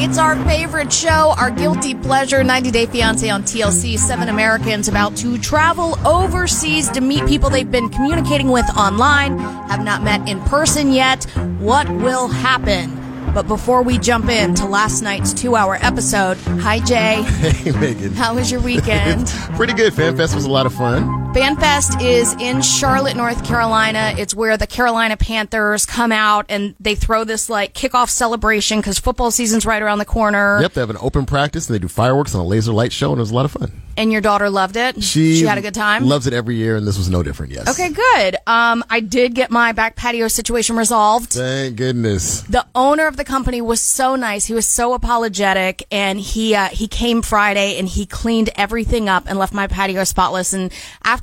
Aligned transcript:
It's 0.00 0.18
our 0.18 0.36
favorite 0.44 0.92
show, 0.92 1.34
our 1.38 1.50
guilty 1.50 1.94
pleasure 1.94 2.42
90 2.44 2.70
Day 2.70 2.86
Fiance 2.86 3.28
on 3.28 3.42
TLC. 3.42 3.98
Seven 3.98 4.28
Americans 4.28 4.88
about 4.88 5.16
to 5.16 5.38
travel 5.38 5.98
overseas 6.06 6.88
to 6.90 7.00
meet 7.00 7.26
people 7.26 7.50
they've 7.50 7.70
been 7.70 7.88
communicating 7.88 8.48
with 8.48 8.64
online, 8.76 9.38
have 9.38 9.84
not 9.84 10.02
met 10.02 10.28
in 10.28 10.40
person 10.42 10.92
yet. 10.92 11.24
What 11.58 11.88
will 11.90 12.28
happen? 12.28 13.00
But 13.34 13.48
before 13.48 13.82
we 13.82 13.98
jump 13.98 14.28
into 14.28 14.66
last 14.66 15.02
night's 15.02 15.32
two 15.34 15.56
hour 15.56 15.76
episode, 15.80 16.36
hi 16.60 16.80
Jay. 16.80 17.22
Hey, 17.44 17.72
Megan. 17.72 18.12
How 18.14 18.34
was 18.34 18.50
your 18.50 18.60
weekend? 18.60 19.26
Pretty 19.56 19.72
good. 19.72 19.92
FanFest 19.92 20.34
was 20.34 20.44
a 20.44 20.50
lot 20.50 20.66
of 20.66 20.72
fun. 20.74 21.23
FanFest 21.34 22.00
is 22.00 22.32
in 22.34 22.62
Charlotte, 22.62 23.16
North 23.16 23.44
Carolina. 23.44 24.14
It's 24.16 24.36
where 24.36 24.56
the 24.56 24.68
Carolina 24.68 25.16
Panthers 25.16 25.84
come 25.84 26.12
out 26.12 26.46
and 26.48 26.76
they 26.78 26.94
throw 26.94 27.24
this 27.24 27.50
like 27.50 27.74
kickoff 27.74 28.08
celebration 28.08 28.78
because 28.78 29.00
football 29.00 29.32
season's 29.32 29.66
right 29.66 29.82
around 29.82 29.98
the 29.98 30.04
corner. 30.04 30.60
Yep, 30.60 30.74
they 30.74 30.80
have 30.80 30.90
an 30.90 30.98
open 31.00 31.26
practice 31.26 31.68
and 31.68 31.74
they 31.74 31.80
do 31.80 31.88
fireworks 31.88 32.34
and 32.34 32.40
a 32.40 32.46
laser 32.46 32.72
light 32.72 32.92
show, 32.92 33.10
and 33.10 33.18
it 33.18 33.22
was 33.22 33.32
a 33.32 33.34
lot 33.34 33.46
of 33.46 33.50
fun. 33.50 33.72
And 33.96 34.10
your 34.10 34.20
daughter 34.20 34.50
loved 34.50 34.76
it. 34.76 35.02
She, 35.04 35.42
had 35.42 35.56
a 35.56 35.62
good 35.62 35.74
time. 35.74 36.06
Loves 36.06 36.26
it 36.26 36.32
every 36.32 36.56
year, 36.56 36.74
and 36.74 36.84
this 36.84 36.98
was 36.98 37.08
no 37.08 37.22
different. 37.22 37.52
Yes. 37.52 37.68
Okay, 37.68 37.90
good. 37.90 38.36
Um, 38.44 38.82
I 38.90 38.98
did 38.98 39.34
get 39.34 39.52
my 39.52 39.70
back 39.70 39.94
patio 39.94 40.26
situation 40.26 40.76
resolved. 40.76 41.32
Thank 41.32 41.76
goodness. 41.76 42.42
The 42.42 42.66
owner 42.74 43.06
of 43.06 43.16
the 43.16 43.24
company 43.24 43.60
was 43.60 43.80
so 43.80 44.16
nice. 44.16 44.46
He 44.46 44.54
was 44.54 44.68
so 44.68 44.94
apologetic, 44.94 45.86
and 45.92 46.18
he 46.18 46.56
uh, 46.56 46.68
he 46.68 46.88
came 46.88 47.22
Friday 47.22 47.78
and 47.78 47.86
he 47.88 48.04
cleaned 48.04 48.50
everything 48.56 49.08
up 49.08 49.24
and 49.28 49.38
left 49.38 49.54
my 49.54 49.68
patio 49.68 50.02
spotless. 50.02 50.52
And 50.52 50.72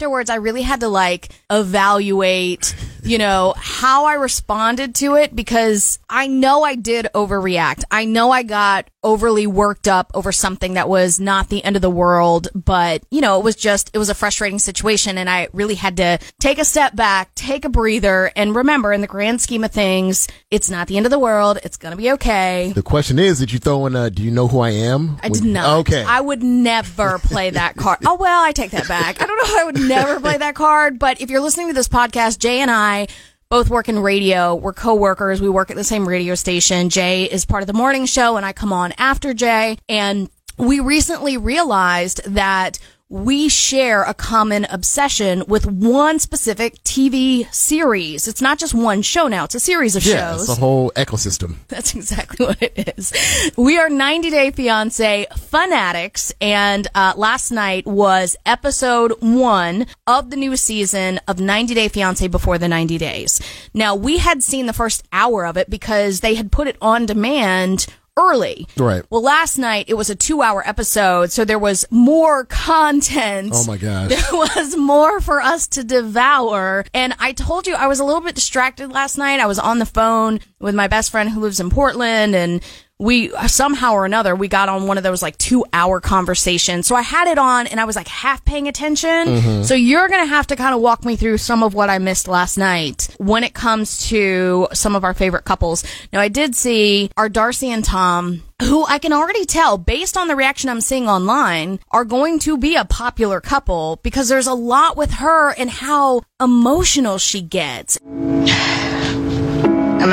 afterwards, 0.01 0.31
I 0.31 0.37
really 0.37 0.63
had 0.63 0.79
to 0.79 0.87
like 0.87 1.29
evaluate, 1.51 2.75
you 3.03 3.19
know, 3.19 3.53
how 3.55 4.05
I 4.05 4.15
responded 4.15 4.95
to 4.95 5.13
it 5.13 5.35
because 5.35 5.99
I 6.09 6.25
know 6.25 6.63
I 6.63 6.73
did 6.73 7.07
overreact. 7.13 7.83
I 7.91 8.05
know 8.05 8.31
I 8.31 8.41
got 8.41 8.89
overly 9.03 9.47
worked 9.47 9.87
up 9.87 10.11
over 10.13 10.31
something 10.31 10.75
that 10.75 10.87
was 10.87 11.19
not 11.19 11.49
the 11.49 11.63
end 11.63 11.75
of 11.75 11.81
the 11.81 11.89
world, 11.89 12.47
but 12.53 13.03
you 13.09 13.21
know, 13.21 13.39
it 13.39 13.43
was 13.43 13.55
just, 13.55 13.89
it 13.93 13.97
was 13.97 14.09
a 14.09 14.13
frustrating 14.13 14.59
situation. 14.59 15.17
And 15.17 15.29
I 15.29 15.47
really 15.53 15.75
had 15.75 15.97
to 15.97 16.19
take 16.39 16.59
a 16.59 16.65
step 16.65 16.95
back, 16.95 17.33
take 17.35 17.65
a 17.65 17.69
breather 17.69 18.31
and 18.35 18.55
remember 18.55 18.93
in 18.93 19.01
the 19.01 19.07
grand 19.07 19.41
scheme 19.41 19.63
of 19.63 19.71
things, 19.71 20.27
it's 20.51 20.69
not 20.69 20.87
the 20.87 20.97
end 20.97 21.05
of 21.05 21.09
the 21.09 21.19
world. 21.19 21.57
It's 21.63 21.77
going 21.77 21.91
to 21.91 21.97
be 21.97 22.11
okay. 22.11 22.71
The 22.75 22.83
question 22.83 23.17
is, 23.17 23.39
did 23.39 23.51
you 23.51 23.59
throw 23.59 23.85
in 23.87 23.95
a, 23.95 24.09
do 24.09 24.21
you 24.21 24.31
know 24.31 24.47
who 24.47 24.59
I 24.59 24.69
am? 24.69 25.17
I 25.23 25.29
did 25.29 25.43
not. 25.43 25.79
Okay. 25.79 26.03
I 26.03 26.21
would 26.21 26.43
never 26.43 27.17
play 27.19 27.49
that 27.49 27.77
card. 27.77 27.99
Oh, 28.05 28.15
well, 28.15 28.43
I 28.43 28.51
take 28.51 28.71
that 28.71 28.87
back. 28.87 29.21
I 29.21 29.25
don't 29.25 29.37
know 29.37 29.59
I 29.59 29.63
would 29.65 29.79
never 29.79 30.19
play 30.19 30.37
that 30.37 30.55
card, 30.55 30.99
but 30.99 31.21
if 31.21 31.29
you're 31.29 31.41
listening 31.41 31.67
to 31.67 31.73
this 31.73 31.87
podcast, 31.87 32.39
Jay 32.39 32.59
and 32.59 32.69
I, 32.69 33.07
both 33.51 33.69
work 33.69 33.89
in 33.89 33.99
radio. 33.99 34.55
We're 34.55 34.71
co-workers. 34.71 35.41
We 35.41 35.49
work 35.49 35.69
at 35.69 35.75
the 35.75 35.83
same 35.83 36.07
radio 36.07 36.35
station. 36.35 36.89
Jay 36.89 37.25
is 37.25 37.45
part 37.45 37.61
of 37.61 37.67
the 37.67 37.73
morning 37.73 38.05
show 38.05 38.37
and 38.37 38.45
I 38.45 38.53
come 38.53 38.71
on 38.71 38.93
after 38.97 39.33
Jay. 39.33 39.77
And 39.89 40.29
we 40.57 40.79
recently 40.79 41.35
realized 41.35 42.23
that 42.23 42.79
we 43.11 43.49
share 43.49 44.03
a 44.03 44.13
common 44.13 44.65
obsession 44.69 45.43
with 45.45 45.65
one 45.65 46.17
specific 46.17 46.81
TV 46.85 47.53
series. 47.53 48.25
It's 48.25 48.41
not 48.41 48.57
just 48.57 48.73
one 48.73 49.01
show 49.01 49.27
now. 49.27 49.43
It's 49.43 49.53
a 49.53 49.59
series 49.59 49.97
of 49.97 50.05
yeah, 50.05 50.31
shows. 50.31 50.43
it's 50.47 50.57
a 50.57 50.61
whole 50.61 50.91
ecosystem. 50.91 51.55
That's 51.67 51.93
exactly 51.93 52.45
what 52.45 52.61
it 52.61 52.95
is. 52.97 53.11
We 53.57 53.77
are 53.77 53.89
90 53.89 54.29
Day 54.29 54.51
Fiance 54.51 55.27
fanatics, 55.35 56.33
and 56.39 56.87
uh, 56.95 57.13
last 57.17 57.51
night 57.51 57.85
was 57.85 58.37
episode 58.45 59.11
one 59.19 59.87
of 60.07 60.29
the 60.29 60.37
new 60.37 60.55
season 60.55 61.19
of 61.27 61.41
90 61.41 61.73
Day 61.73 61.89
Fiance 61.89 62.25
before 62.29 62.57
the 62.57 62.69
90 62.69 62.97
days. 62.97 63.41
Now, 63.73 63.93
we 63.93 64.19
had 64.19 64.41
seen 64.41 64.67
the 64.67 64.73
first 64.73 65.05
hour 65.11 65.45
of 65.45 65.57
it 65.57 65.69
because 65.69 66.21
they 66.21 66.35
had 66.35 66.49
put 66.49 66.69
it 66.69 66.77
on 66.81 67.07
demand 67.07 67.87
early. 68.17 68.67
Right. 68.77 69.03
Well, 69.09 69.21
last 69.21 69.57
night 69.57 69.85
it 69.87 69.93
was 69.95 70.09
a 70.09 70.15
two 70.15 70.41
hour 70.41 70.67
episode, 70.67 71.31
so 71.31 71.45
there 71.45 71.59
was 71.59 71.85
more 71.89 72.45
content. 72.45 73.51
Oh 73.53 73.65
my 73.65 73.77
gosh. 73.77 74.09
There 74.21 74.39
was 74.39 74.75
more 74.75 75.21
for 75.21 75.41
us 75.41 75.67
to 75.69 75.83
devour. 75.83 76.85
And 76.93 77.13
I 77.19 77.31
told 77.31 77.67
you 77.67 77.75
I 77.75 77.87
was 77.87 77.99
a 77.99 78.03
little 78.03 78.21
bit 78.21 78.35
distracted 78.35 78.91
last 78.91 79.17
night. 79.17 79.39
I 79.39 79.45
was 79.45 79.59
on 79.59 79.79
the 79.79 79.85
phone 79.85 80.39
with 80.59 80.75
my 80.75 80.87
best 80.87 81.11
friend 81.11 81.29
who 81.29 81.39
lives 81.39 81.59
in 81.59 81.69
Portland 81.69 82.35
and 82.35 82.61
we 83.01 83.31
somehow 83.47 83.93
or 83.93 84.05
another 84.05 84.35
we 84.35 84.47
got 84.47 84.69
on 84.69 84.85
one 84.85 84.97
of 84.97 85.03
those 85.03 85.23
like 85.23 85.35
two 85.39 85.65
hour 85.73 85.99
conversations. 85.99 86.85
So 86.85 86.95
I 86.95 87.01
had 87.01 87.27
it 87.27 87.39
on 87.39 87.65
and 87.65 87.79
I 87.79 87.85
was 87.85 87.95
like 87.95 88.07
half 88.07 88.45
paying 88.45 88.67
attention. 88.67 89.09
Mm-hmm. 89.09 89.63
So 89.63 89.73
you're 89.73 90.07
going 90.07 90.21
to 90.21 90.29
have 90.29 90.45
to 90.47 90.55
kind 90.55 90.75
of 90.75 90.81
walk 90.81 91.03
me 91.03 91.15
through 91.15 91.39
some 91.39 91.63
of 91.63 91.73
what 91.73 91.89
I 91.89 91.97
missed 91.97 92.27
last 92.27 92.57
night 92.57 93.09
when 93.17 93.43
it 93.43 93.55
comes 93.55 94.07
to 94.09 94.67
some 94.73 94.95
of 94.95 95.03
our 95.03 95.15
favorite 95.15 95.45
couples. 95.45 95.83
Now 96.13 96.19
I 96.19 96.27
did 96.27 96.55
see 96.55 97.09
our 97.17 97.27
Darcey 97.27 97.69
and 97.69 97.83
Tom 97.83 98.43
who 98.61 98.85
I 98.85 98.99
can 98.99 99.11
already 99.11 99.45
tell 99.45 99.79
based 99.79 100.15
on 100.15 100.27
the 100.27 100.35
reaction 100.35 100.69
I'm 100.69 100.81
seeing 100.81 101.09
online 101.09 101.79
are 101.89 102.05
going 102.05 102.37
to 102.39 102.55
be 102.55 102.75
a 102.75 102.85
popular 102.85 103.41
couple 103.41 103.99
because 104.03 104.29
there's 104.29 104.45
a 104.45 104.53
lot 104.53 104.95
with 104.95 105.13
her 105.13 105.55
and 105.55 105.71
how 105.71 106.21
emotional 106.39 107.17
she 107.17 107.41
gets. 107.41 107.97
I'm 108.03 108.47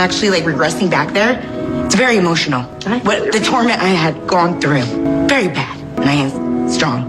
actually 0.01 0.31
like 0.31 0.45
regressing 0.45 0.91
back 0.91 1.13
there. 1.13 1.58
It's 1.89 1.95
very 1.95 2.19
emotional. 2.19 2.65
What 3.01 3.33
the 3.33 3.41
torment 3.41 3.81
I 3.81 3.89
had 3.89 4.27
gone 4.27 4.61
through, 4.61 4.83
very 5.27 5.49
bad, 5.49 5.81
and 5.99 6.05
I 6.05 6.13
am 6.13 6.69
strong. 6.69 7.01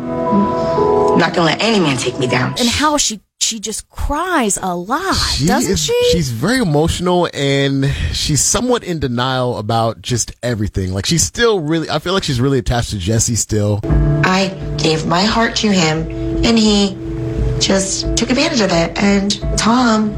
I'm 1.12 1.20
not 1.20 1.34
gonna 1.34 1.48
let 1.48 1.62
any 1.62 1.82
man 1.82 1.98
take 1.98 2.18
me 2.18 2.28
down. 2.28 2.56
and 2.58 2.70
how 2.70 2.96
she 2.98 3.20
she 3.42 3.60
just 3.60 3.90
cries 3.90 4.58
a 4.62 4.74
lot, 4.74 5.18
doesn't 5.46 5.74
is, 5.74 5.84
she? 5.84 6.10
She's 6.14 6.32
very 6.32 6.60
emotional 6.60 7.28
and 7.34 7.94
she's 8.14 8.40
somewhat 8.40 8.86
in 8.86 9.00
denial 9.00 9.58
about 9.58 10.02
just 10.02 10.32
everything. 10.42 10.94
Like 10.94 11.06
she's 11.06 11.24
still 11.24 11.60
really, 11.60 11.90
I 11.90 12.00
feel 12.00 12.14
like 12.14 12.24
she's 12.24 12.40
really 12.40 12.60
attached 12.60 12.92
to 12.92 12.98
Jesse 12.98 13.36
still. 13.36 13.82
I 14.24 14.48
gave 14.78 15.06
my 15.06 15.24
heart 15.24 15.58
to 15.58 15.68
him, 15.68 16.08
and 16.46 16.58
he 16.58 16.96
just 17.60 18.16
took 18.16 18.30
advantage 18.30 18.62
of 18.62 18.72
it. 18.72 18.98
And 18.98 19.58
Tom, 19.58 20.12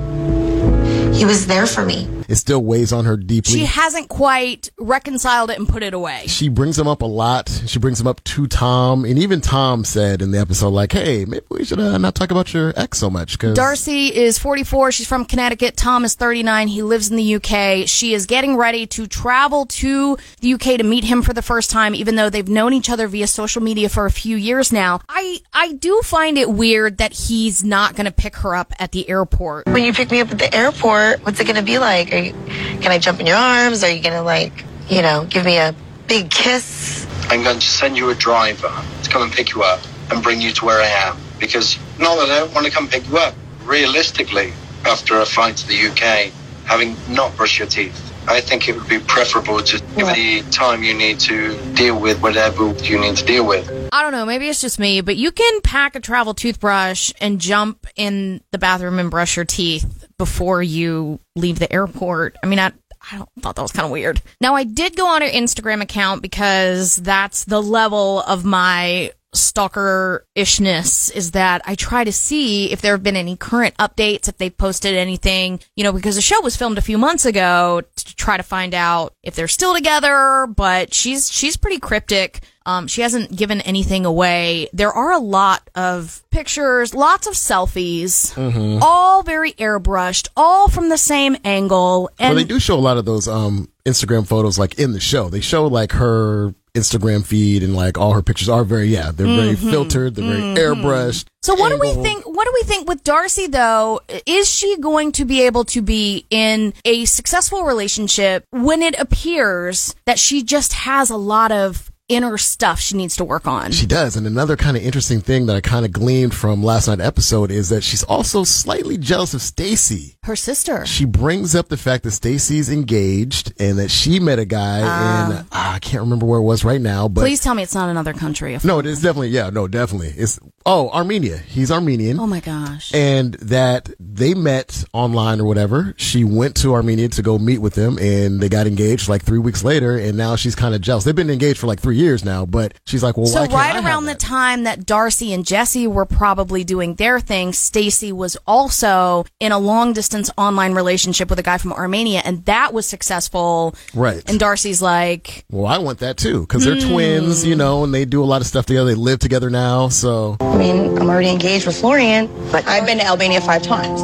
he 1.14 1.26
was 1.26 1.48
there 1.48 1.66
for 1.66 1.84
me. 1.84 2.08
It 2.32 2.38
still 2.38 2.64
weighs 2.64 2.94
on 2.94 3.04
her 3.06 3.18
deeply. 3.18 3.54
she 3.60 3.66
hasn't 3.66 4.08
quite 4.08 4.70
reconciled 4.80 5.50
it 5.52 5.60
and 5.60 5.68
put 5.68 5.84
it 5.84 5.94
away. 5.94 6.24
she 6.28 6.48
brings 6.48 6.80
him 6.80 6.88
up 6.88 7.02
a 7.02 7.06
lot. 7.06 7.50
She 7.68 7.78
brings 7.78 8.00
him 8.00 8.08
up 8.08 8.24
to 8.24 8.48
Tom, 8.48 9.04
and 9.04 9.20
even 9.20 9.42
Tom 9.42 9.84
said 9.84 10.22
in 10.22 10.32
the 10.32 10.40
episode, 10.40 10.70
like, 10.70 10.94
"Hey, 10.94 11.26
maybe 11.26 11.46
we 11.50 11.66
should 11.66 11.80
uh, 11.80 11.98
not 11.98 12.16
talk 12.16 12.32
about 12.32 12.54
your 12.54 12.74
ex 12.78 12.98
so 13.00 13.10
much." 13.10 13.34
Because 13.34 13.58
Darcey 13.58 14.10
is 14.12 14.40
44. 14.40 14.92
She's 14.94 15.08
from 15.08 15.26
Connecticut. 15.26 15.76
Tom 15.76 16.06
is 16.06 16.16
39. 16.16 16.68
He 16.70 16.82
lives 16.84 17.10
in 17.10 17.18
the 17.18 17.36
UK. 17.36 17.88
She 17.88 18.14
is 18.14 18.26
getting 18.26 18.56
ready 18.56 18.88
to 18.88 19.08
travel 19.08 19.66
to 19.66 20.18
the 20.40 20.54
UK 20.54 20.78
to 20.78 20.84
meet 20.84 21.04
him 21.04 21.22
for 21.22 21.34
the 21.34 21.42
first 21.42 21.70
time, 21.70 21.94
even 21.94 22.16
though 22.16 22.30
they've 22.30 22.48
known 22.48 22.74
each 22.74 22.90
other 22.90 23.08
via 23.08 23.28
social 23.28 23.62
media 23.62 23.90
for 23.90 24.06
a 24.06 24.12
few 24.12 24.38
years 24.38 24.72
now. 24.72 25.02
I, 25.10 25.42
I 25.54 25.74
do 25.74 26.02
find 26.04 26.38
it 26.38 26.50
weird 26.50 26.98
that 27.00 27.12
he's 27.14 27.64
not 27.64 27.96
going 27.96 28.06
to 28.06 28.12
pick 28.12 28.38
her 28.38 28.56
up 28.56 28.74
at 28.80 28.92
the 28.94 29.10
airport. 29.10 29.66
When 29.68 29.84
you 29.84 29.92
pick 29.94 30.12
me 30.12 30.22
up 30.22 30.32
at 30.32 30.40
the 30.40 30.54
airport, 30.56 31.26
what's 31.26 31.40
it 31.40 31.46
gonna 31.48 31.62
be 31.62 31.78
like? 31.78 32.12
You, 32.22 32.34
can 32.82 32.92
I 32.92 33.00
jump 33.00 33.20
in 33.20 33.26
your 33.26 33.38
arms? 33.38 33.84
Are 33.84 33.92
you 33.92 34.02
gonna 34.02 34.24
like, 34.24 34.66
you 34.90 35.02
know, 35.02 35.26
give 35.30 35.46
me 35.46 35.58
a 35.58 35.76
big 36.08 36.30
kiss? 36.30 37.08
I'm 37.30 37.44
going 37.44 37.60
to 37.60 37.68
send 37.68 37.98
you 37.98 38.10
a 38.10 38.16
driver 38.16 38.74
to 39.04 39.10
come 39.10 39.22
and 39.22 39.32
pick 39.32 39.54
you 39.54 39.64
up 39.64 39.80
and 40.12 40.22
bring 40.22 40.42
you 40.42 40.52
to 40.52 40.66
where 40.66 40.82
I 40.82 40.88
am. 41.08 41.18
Because 41.40 41.78
not 41.98 42.16
that 42.16 42.30
I 42.30 42.40
don't 42.40 42.54
want 42.54 42.66
to 42.66 42.72
come 42.72 42.88
pick 42.88 43.08
you 43.08 43.18
up. 43.18 43.34
Realistically, 43.64 44.54
after 44.86 45.22
a 45.22 45.26
flight 45.26 45.56
to 45.58 45.68
the 45.68 45.88
UK, 45.88 46.34
having 46.66 46.96
not 47.10 47.36
brushed 47.38 47.60
your 47.60 47.68
teeth, 47.68 48.12
I 48.28 48.42
think 48.42 48.70
it 48.70 48.76
would 48.76 48.88
be 48.88 49.00
preferable 49.00 49.60
to 49.60 49.80
give 49.96 50.08
the 50.16 50.42
time 50.52 50.84
you 50.84 50.94
need 50.94 51.20
to 51.22 51.58
deal 51.74 52.00
with 52.00 52.22
whatever 52.22 52.74
you 52.84 53.00
need 53.00 53.18
to 53.18 53.26
deal 53.26 53.48
with. 53.48 53.68
I 53.92 54.04
don't 54.04 54.14
know, 54.14 54.26
maybe 54.26 54.48
it's 54.48 54.62
just 54.62 54.80
me, 54.80 55.02
but 55.02 55.18
you 55.18 55.32
can 55.32 55.62
pack 55.62 55.96
a 55.96 56.00
travel 56.00 56.34
toothbrush 56.34 57.12
and 57.20 57.42
jump 57.42 57.88
in 57.96 58.42
the 58.52 58.58
bathroom 58.58 59.00
and 59.00 59.12
brush 59.12 59.36
your 59.36 59.44
teeth 59.46 60.08
before 60.18 60.64
you 60.64 61.20
leave 61.36 61.60
the 61.60 61.72
airport. 61.72 62.38
I 62.42 62.48
mean, 62.48 62.60
I, 62.60 62.72
I 63.12 63.26
thought 63.42 63.56
that 63.56 63.62
was 63.62 63.74
kind 63.74 63.86
of 63.86 63.92
weird. 63.92 64.22
Now, 64.40 64.56
I 64.56 64.64
did 64.64 64.96
go 64.96 65.08
on 65.08 65.22
her 65.22 65.28
Instagram 65.28 65.82
account 65.82 66.22
because 66.22 66.96
that's 66.96 67.44
the 67.44 67.62
level 67.62 68.22
of 68.22 68.46
my 68.46 69.12
stalker 69.34 70.26
ishness 70.36 71.14
is 71.16 71.32
that 71.32 71.62
I 71.66 71.76
try 71.76 72.04
to 72.04 72.12
see 72.12 72.72
if 72.72 72.82
there 72.82 72.94
have 72.94 73.04
been 73.04 73.16
any 73.16 73.38
current 73.38 73.76
updates, 73.78 74.28
if 74.28 74.38
they've 74.38 74.56
posted 74.56 74.96
anything, 74.96 75.60
you 75.76 75.84
know, 75.84 75.94
because 75.94 76.16
the 76.16 76.22
show 76.22 76.42
was 76.42 76.56
filmed 76.58 76.78
a 76.78 76.82
few 76.82 76.98
months 76.98 77.26
ago 77.26 77.82
to 77.96 78.16
try 78.16 78.38
to 78.38 78.44
find 78.44 78.74
out 78.74 79.14
if 79.24 79.36
they're 79.36 79.48
still 79.48 79.74
together, 79.74 80.48
but 80.48 80.94
she's, 80.94 81.32
she's 81.32 81.56
pretty 81.58 81.80
cryptic. 81.80 82.42
Um, 82.66 82.88
she 82.88 83.02
hasn't 83.02 83.36
given 83.36 83.60
anything 83.62 84.06
away. 84.06 84.70
There 84.72 84.92
are 84.92 85.12
a 85.12 85.18
lot 85.20 85.68
of 85.74 86.22
pictures, 86.30 86.94
lots 86.94 87.26
of 87.26 87.34
selfies, 87.34 88.38
all 88.82 89.24
very 89.24 89.54
airbrushed, 89.54 90.28
all 90.38 90.68
from 90.68 90.90
the 90.90 90.98
same 90.98 91.38
angle. 91.44 92.10
And 92.20 92.36
well, 92.36 92.44
they 92.44 92.48
do 92.48 92.60
show 92.60 92.76
a 92.76 92.80
lot 92.80 92.98
of 92.98 93.06
those 93.06 93.28
um 93.28 93.68
Instagram 93.84 94.28
photos 94.28 94.60
like 94.60 94.78
in 94.78 94.92
the 94.92 95.00
show. 95.00 95.28
They 95.30 95.42
show 95.42 95.66
like 95.66 95.94
her 95.94 96.54
Instagram 96.76 97.26
feed 97.26 97.64
and 97.64 97.76
like 97.76 97.98
all 97.98 98.14
her 98.14 98.22
pictures 98.22 98.48
are 98.48 98.64
very 98.64 98.88
yeah 98.88 99.12
they're 99.12 99.28
very 99.28 99.56
mm-hmm. 99.56 99.70
filtered 99.70 100.16
they're 100.16 100.26
very 100.26 100.42
mm-hmm. 100.42 100.58
airbrushed. 100.58 101.26
So 101.44 101.56
what 101.56 101.70
do 101.70 101.80
we 101.80 101.92
think? 102.04 102.24
What 102.26 102.46
do 102.46 102.52
we 102.54 102.64
think 102.64 102.88
with 102.88 103.04
Darcey 103.04 103.52
though? 103.52 104.00
Is 104.28 104.48
she 104.48 104.78
going 104.78 105.12
to 105.14 105.26
be 105.26 105.42
able 105.42 105.66
to 105.66 105.82
be 105.82 106.26
in 106.30 106.74
a 106.86 107.06
successful 107.06 107.64
relationship 107.64 108.46
when 108.52 108.84
it 108.84 108.98
appears 109.00 109.96
that 110.06 110.20
she 110.20 110.44
just 110.44 110.74
has 110.74 111.10
a 111.10 111.18
lot 111.18 111.52
of 111.52 111.91
inner 112.12 112.38
stuff 112.38 112.80
she 112.80 112.96
needs 112.98 113.16
to 113.18 113.24
work 113.24 113.48
on? 113.48 113.72
She 113.72 113.86
does. 113.86 114.16
And 114.16 114.28
another 114.28 114.58
kind 114.58 114.76
of 114.76 114.84
interesting 114.84 115.22
thing 115.22 115.46
that 115.46 115.56
I 115.56 115.62
kind 115.62 115.86
of 115.86 115.92
gleaned 115.92 116.36
from 116.36 116.62
last 116.64 116.88
night's 116.88 117.02
episode 117.02 117.52
is 117.52 117.70
that 117.70 117.84
she's 117.84 118.04
also 118.04 118.44
slightly 118.44 118.98
jealous 118.98 119.34
of 119.34 119.42
Stacey. 119.42 120.18
Her 120.24 120.36
sister. 120.36 120.86
She 120.86 121.06
brings 121.06 121.56
up 121.56 121.70
the 121.70 121.78
fact 121.78 122.04
that 122.04 122.12
Stacey's 122.12 122.70
engaged 122.70 123.54
and 123.60 123.80
that 123.80 123.90
she 123.90 124.20
met 124.20 124.40
a 124.40 124.46
guy 124.46 124.80
in, 124.80 125.46
ah, 125.52 125.74
I 125.76 125.80
can't 125.80 126.02
remember 126.02 126.26
where 126.26 126.40
it 126.40 126.44
was 126.44 126.64
right 126.66 126.82
now, 126.82 127.08
but 127.08 127.22
Please 127.22 127.40
tell 127.42 127.56
me 127.56 127.64
it's 127.64 127.74
not 127.76 127.90
another 127.90 128.14
country. 128.14 128.58
no, 128.64 128.80
it 128.80 128.86
is 128.86 129.02
definitely, 129.02 129.30
yeah, 129.30 129.50
no, 129.50 129.68
definitely. 129.68 130.10
It's, 130.18 130.40
oh, 130.66 130.90
Armenia. 130.90 131.38
He's 131.38 131.72
Armenian. 131.72 132.20
Oh 132.20 132.28
my 132.28 132.40
gosh. 132.40 132.94
and 132.94 133.34
that 133.36 133.90
they 134.00 134.34
met 134.34 134.84
online 134.94 135.40
or 135.40 135.46
whatever. 135.46 135.94
She 135.98 136.24
went 136.24 136.56
to 136.58 136.74
Armenia 136.74 137.10
to 137.10 137.22
go 137.22 137.38
meet 137.40 137.60
with 137.60 137.76
him 137.76 137.98
and 138.00 138.40
they 138.40 138.50
got 138.50 138.68
engaged 138.68 139.08
like 139.10 139.24
three 139.24 139.40
weeks 139.40 139.64
later. 139.64 139.98
And 139.98 140.18
now 140.18 140.36
she's 140.36 140.56
kind 140.56 140.76
of 140.76 140.82
jealous. 140.82 141.04
They've 141.04 141.16
been 141.16 141.30
engaged 141.30 141.60
for 141.60 141.68
like 141.68 141.80
three 141.80 141.98
years 141.98 142.24
now, 142.26 142.46
but 142.46 142.74
she's 142.86 143.02
like, 143.04 143.18
well, 143.18 143.26
So 143.26 143.42
why 143.42 143.48
can't 143.48 143.54
I 143.56 143.74
right 143.80 143.86
around 143.86 144.06
the 144.06 144.16
time 144.16 144.64
that 144.64 144.82
Darcey 144.82 145.34
and 145.34 145.46
Jesse 145.46 145.88
were 145.88 146.06
probably 146.06 146.64
doing 146.64 146.96
their 146.96 147.20
thing, 147.20 147.54
Stacey 147.54 148.12
was 148.12 148.38
also 148.48 149.26
in 149.40 149.52
a 149.52 149.60
long 149.60 149.94
distance 149.94 150.30
online 150.38 150.74
relationship 150.74 151.30
with 151.30 151.40
a 151.40 151.44
guy 151.44 151.58
from 151.58 151.74
Armenia, 151.74 152.22
and 152.26 152.46
that 152.46 152.74
was 152.74 152.86
successful. 152.88 153.76
Right. 153.94 154.22
And 154.30 154.40
Darcey's 154.40 154.82
like, 154.82 155.46
Well, 155.50 155.66
I 155.66 155.78
want 155.78 156.00
that 156.00 156.18
too 156.18 156.42
because 156.42 156.64
they're 156.66 156.76
Hmm. 156.80 156.90
twins, 156.92 157.46
you 157.46 157.56
know, 157.56 157.84
and 157.84 157.94
they 157.94 158.06
do 158.06 158.24
a 158.24 158.26
lot 158.26 158.42
of 158.42 158.48
stuff 158.48 158.66
together. 158.66 158.90
They 158.90 158.96
live 158.96 159.20
together 159.20 159.50
now. 159.50 159.90
So 159.90 160.38
I 160.52 160.58
mean, 160.58 160.98
I'm 160.98 161.10
already 161.10 161.30
engaged 161.30 161.66
with 161.66 161.80
Florian, 161.80 162.28
but 162.52 162.68
I've 162.68 162.86
been 162.86 163.00
to 163.00 163.06
Albania 163.06 163.42
five 163.42 163.64
times. 163.64 164.02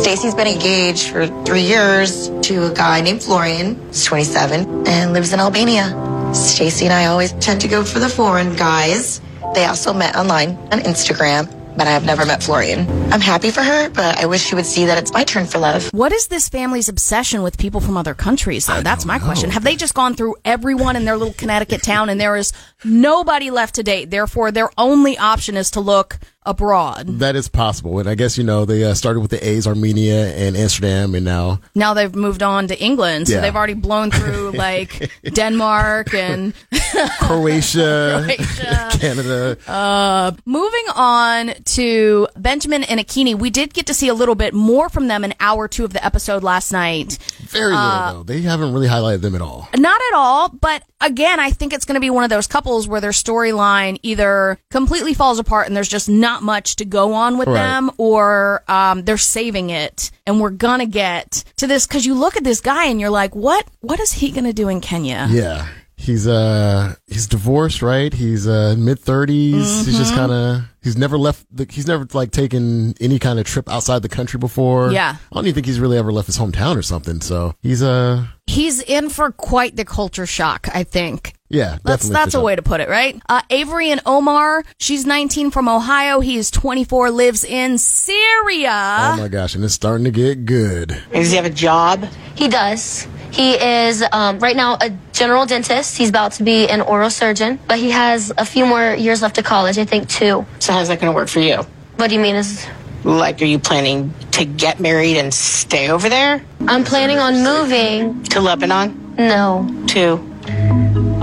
Stacey's 0.00 0.34
been 0.34 0.46
engaged 0.46 1.10
for 1.10 1.26
three 1.44 1.62
years 1.62 2.30
to 2.42 2.70
a 2.70 2.74
guy 2.74 3.00
named 3.00 3.22
Florian, 3.22 3.76
He's 3.88 4.04
27, 4.04 4.86
and 4.86 5.12
lives 5.12 5.32
in 5.32 5.40
Albania. 5.40 6.32
Stacey 6.34 6.86
and 6.86 6.94
I 6.94 7.06
always 7.06 7.32
tend 7.34 7.60
to 7.60 7.68
go 7.68 7.84
for 7.84 7.98
the 7.98 8.08
foreign 8.08 8.54
guys. 8.56 9.20
They 9.54 9.66
also 9.66 9.92
met 9.92 10.16
online 10.16 10.50
on 10.72 10.80
Instagram, 10.80 11.46
but 11.76 11.86
I 11.86 11.90
have 11.90 12.04
never 12.04 12.24
met 12.24 12.42
Florian. 12.42 12.86
I'm 13.10 13.20
happy 13.22 13.50
for 13.50 13.62
her, 13.62 13.88
but 13.88 14.18
I 14.18 14.26
wish 14.26 14.42
she 14.44 14.54
would 14.54 14.66
see 14.66 14.84
that 14.84 14.98
it's 14.98 15.12
my 15.12 15.24
turn 15.24 15.46
for 15.46 15.58
love. 15.58 15.88
what 15.92 16.12
is 16.12 16.26
this 16.28 16.48
family's 16.48 16.88
obsession 16.90 17.42
with 17.42 17.56
people 17.56 17.80
from 17.80 17.96
other 17.96 18.14
countries, 18.14 18.66
though? 18.66 18.82
That's 18.82 19.04
my 19.06 19.18
question. 19.18 19.50
Have 19.50 19.64
they 19.64 19.76
just 19.76 19.94
gone 19.94 20.14
through 20.14 20.36
everyone 20.44 20.94
in 20.94 21.04
their 21.06 21.16
little 21.16 21.34
Connecticut 21.34 21.82
town 21.82 22.10
and 22.10 22.20
there 22.20 22.36
is 22.36 22.52
nobody 22.84 23.50
left 23.50 23.76
to 23.76 23.82
date? 23.82 24.10
Therefore, 24.10 24.52
their 24.52 24.70
only 24.76 25.16
option 25.16 25.56
is 25.56 25.70
to 25.72 25.80
look 25.80 26.18
abroad. 26.44 27.06
that 27.18 27.36
is 27.36 27.46
possible. 27.46 27.98
And 27.98 28.08
I 28.08 28.14
guess, 28.14 28.38
you 28.38 28.44
know, 28.44 28.64
they 28.64 28.82
uh, 28.82 28.94
started 28.94 29.20
with 29.20 29.30
the 29.30 29.46
A's, 29.46 29.66
Armenia 29.66 30.34
and 30.34 30.56
Amsterdam, 30.56 31.14
and 31.14 31.22
now 31.24 31.60
Now 31.74 31.92
they've 31.92 32.14
moved 32.14 32.42
on 32.42 32.68
to 32.68 32.78
England, 32.82 33.28
so 33.28 33.34
Yeah. 33.34 33.40
they've 33.42 33.54
already 33.56 33.74
blown 33.74 34.10
through 34.10 34.52
like 34.54 35.10
Denmark 35.24 36.14
and 36.14 36.54
Croatia, 37.20 38.24
Croatia. 38.24 38.88
Canada. 38.98 40.36
Moving 40.46 40.84
on 40.94 41.52
to 41.76 42.28
Benjamin 42.36 42.82
and 42.84 42.97
Akinyi, 42.98 43.34
we 43.38 43.50
did 43.50 43.72
get 43.74 43.86
to 43.86 43.94
see 43.94 44.08
a 44.08 44.14
little 44.14 44.34
bit 44.34 44.54
more 44.54 44.88
from 44.88 45.08
them 45.08 45.24
in 45.24 45.34
hour 45.40 45.68
two 45.68 45.84
of 45.84 45.92
the 45.92 46.04
episode 46.04 46.42
last 46.42 46.72
night. 46.72 47.18
Very 47.40 47.72
little, 47.74 48.12
though. 48.14 48.22
They 48.24 48.40
haven't 48.42 48.72
really 48.72 48.88
highlighted 48.88 49.20
them 49.22 49.34
at 49.34 49.40
all. 49.42 49.68
Not 49.76 50.00
at 50.10 50.16
all, 50.16 50.48
but 50.48 50.82
again, 51.00 51.40
I 51.40 51.50
think 51.50 51.72
it's 51.72 51.84
going 51.84 51.94
to 51.94 52.00
be 52.00 52.10
one 52.10 52.24
of 52.24 52.30
those 52.30 52.46
couples 52.46 52.86
where 52.86 53.00
their 53.00 53.10
storyline 53.12 53.98
either 54.02 54.58
completely 54.70 55.14
falls 55.14 55.38
apart 55.38 55.66
and 55.66 55.76
there's 55.76 55.88
just 55.88 56.08
not 56.08 56.42
much 56.42 56.76
to 56.76 56.84
go 56.84 57.14
on 57.14 57.38
with 57.38 57.48
Right. 57.48 57.54
them, 57.54 57.90
or 57.98 58.62
um, 58.68 59.02
they're 59.04 59.16
saving 59.16 59.70
it, 59.70 60.10
and 60.26 60.40
we're 60.40 60.50
gonna 60.50 60.86
get 60.86 61.44
to 61.56 61.66
this 61.66 61.86
because 61.86 62.04
you 62.04 62.14
look 62.14 62.36
at 62.36 62.44
this 62.44 62.60
guy 62.60 62.86
and 62.86 63.00
you're 63.00 63.10
like, 63.10 63.34
what? 63.34 63.66
What 63.80 64.00
is 64.00 64.12
he 64.12 64.30
gonna 64.30 64.52
do 64.52 64.68
in 64.68 64.80
Kenya? 64.80 65.26
Yeah. 65.30 65.66
He's 65.96 66.28
uh 66.28 66.94
he's 67.08 67.26
divorced, 67.26 67.82
right? 67.82 68.12
He's 68.12 68.46
uh 68.46 68.76
mid 68.78 69.00
30s. 69.00 69.30
He's 69.54 69.86
Mm-hmm. 69.88 69.96
just 69.98 70.14
kind 70.14 70.30
of 70.30 70.62
he's 70.82 70.96
never 70.96 71.18
left 71.18 71.46
the 71.50 71.66
he's 71.70 71.86
never 71.86 72.06
like 72.12 72.30
taken 72.30 72.94
any 73.00 73.18
kind 73.18 73.38
of 73.38 73.44
trip 73.46 73.68
outside 73.70 74.02
the 74.02 74.08
country 74.08 74.38
before. 74.38 74.90
Yeah. 74.92 75.16
I 75.30 75.34
don't 75.34 75.44
even 75.44 75.54
think 75.54 75.66
he's 75.66 75.80
really 75.80 75.98
ever 75.98 76.12
left 76.12 76.26
his 76.26 76.38
hometown 76.38 76.76
or 76.76 76.82
something. 76.82 77.20
So, 77.20 77.54
he's 77.62 77.82
uh 77.82 78.26
He's 78.46 78.80
in 78.80 79.10
for 79.10 79.30
quite 79.30 79.76
the 79.76 79.84
culture 79.84 80.24
shock, 80.24 80.68
I 80.74 80.82
think. 80.82 81.34
yeah, 81.50 81.76
That's 81.84 82.08
that's 82.08 82.28
a 82.28 82.38
sure. 82.38 82.42
way 82.42 82.56
to 82.56 82.62
put 82.62 82.80
it, 82.80 82.88
right? 82.88 83.20
Uh, 83.28 83.42
Avery 83.50 83.90
and 83.90 84.00
Omar. 84.06 84.64
She's 84.78 85.04
19 85.04 85.50
from 85.50 85.68
Ohio. 85.68 86.20
He 86.20 86.38
is 86.38 86.50
24. 86.50 87.10
Lives 87.10 87.44
in 87.44 87.76
Syria. 87.76 89.12
Oh 89.14 89.16
my 89.18 89.28
gosh, 89.28 89.54
and 89.54 89.62
it's 89.64 89.74
starting 89.74 90.04
to 90.04 90.10
get 90.10 90.46
good. 90.46 90.96
Does 91.12 91.30
he 91.30 91.36
have 91.36 91.44
a 91.44 91.50
job? 91.50 92.04
He 92.36 92.48
does. 92.48 93.06
He 93.30 93.52
is 93.52 94.02
um, 94.12 94.38
right 94.38 94.56
now 94.56 94.78
a 94.80 94.90
general 95.12 95.44
dentist. 95.44 95.98
He's 95.98 96.08
about 96.08 96.32
to 96.32 96.42
be 96.44 96.66
an 96.68 96.80
oral 96.80 97.10
surgeon, 97.10 97.58
but 97.68 97.78
he 97.78 97.90
has 97.90 98.32
a 98.38 98.46
few 98.46 98.64
more 98.64 98.94
years 98.94 99.20
left 99.20 99.34
to 99.34 99.42
college. 99.42 99.76
I 99.76 99.84
think 99.84 100.08
two. 100.08 100.46
So 100.60 100.67
how's 100.72 100.88
that 100.88 101.00
going 101.00 101.12
to 101.12 101.16
work 101.16 101.28
for 101.28 101.40
you? 101.40 101.56
What 101.96 102.08
do 102.08 102.14
you 102.14 102.20
mean? 102.20 102.36
Is 102.36 102.66
Like, 103.04 103.40
are 103.42 103.46
you 103.46 103.58
planning 103.58 104.12
to 104.32 104.44
get 104.44 104.80
married 104.80 105.16
and 105.16 105.32
stay 105.32 105.90
over 105.90 106.08
there? 106.08 106.44
I'm 106.66 106.84
planning 106.84 107.18
on 107.18 107.42
moving. 107.42 108.22
To 108.24 108.40
Lebanon? 108.40 109.16
No, 109.16 109.66
To? 109.88 110.24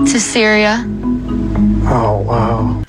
to 0.06 0.20
Syria. 0.20 0.84
Oh, 1.88 2.24
wow. 2.28 2.84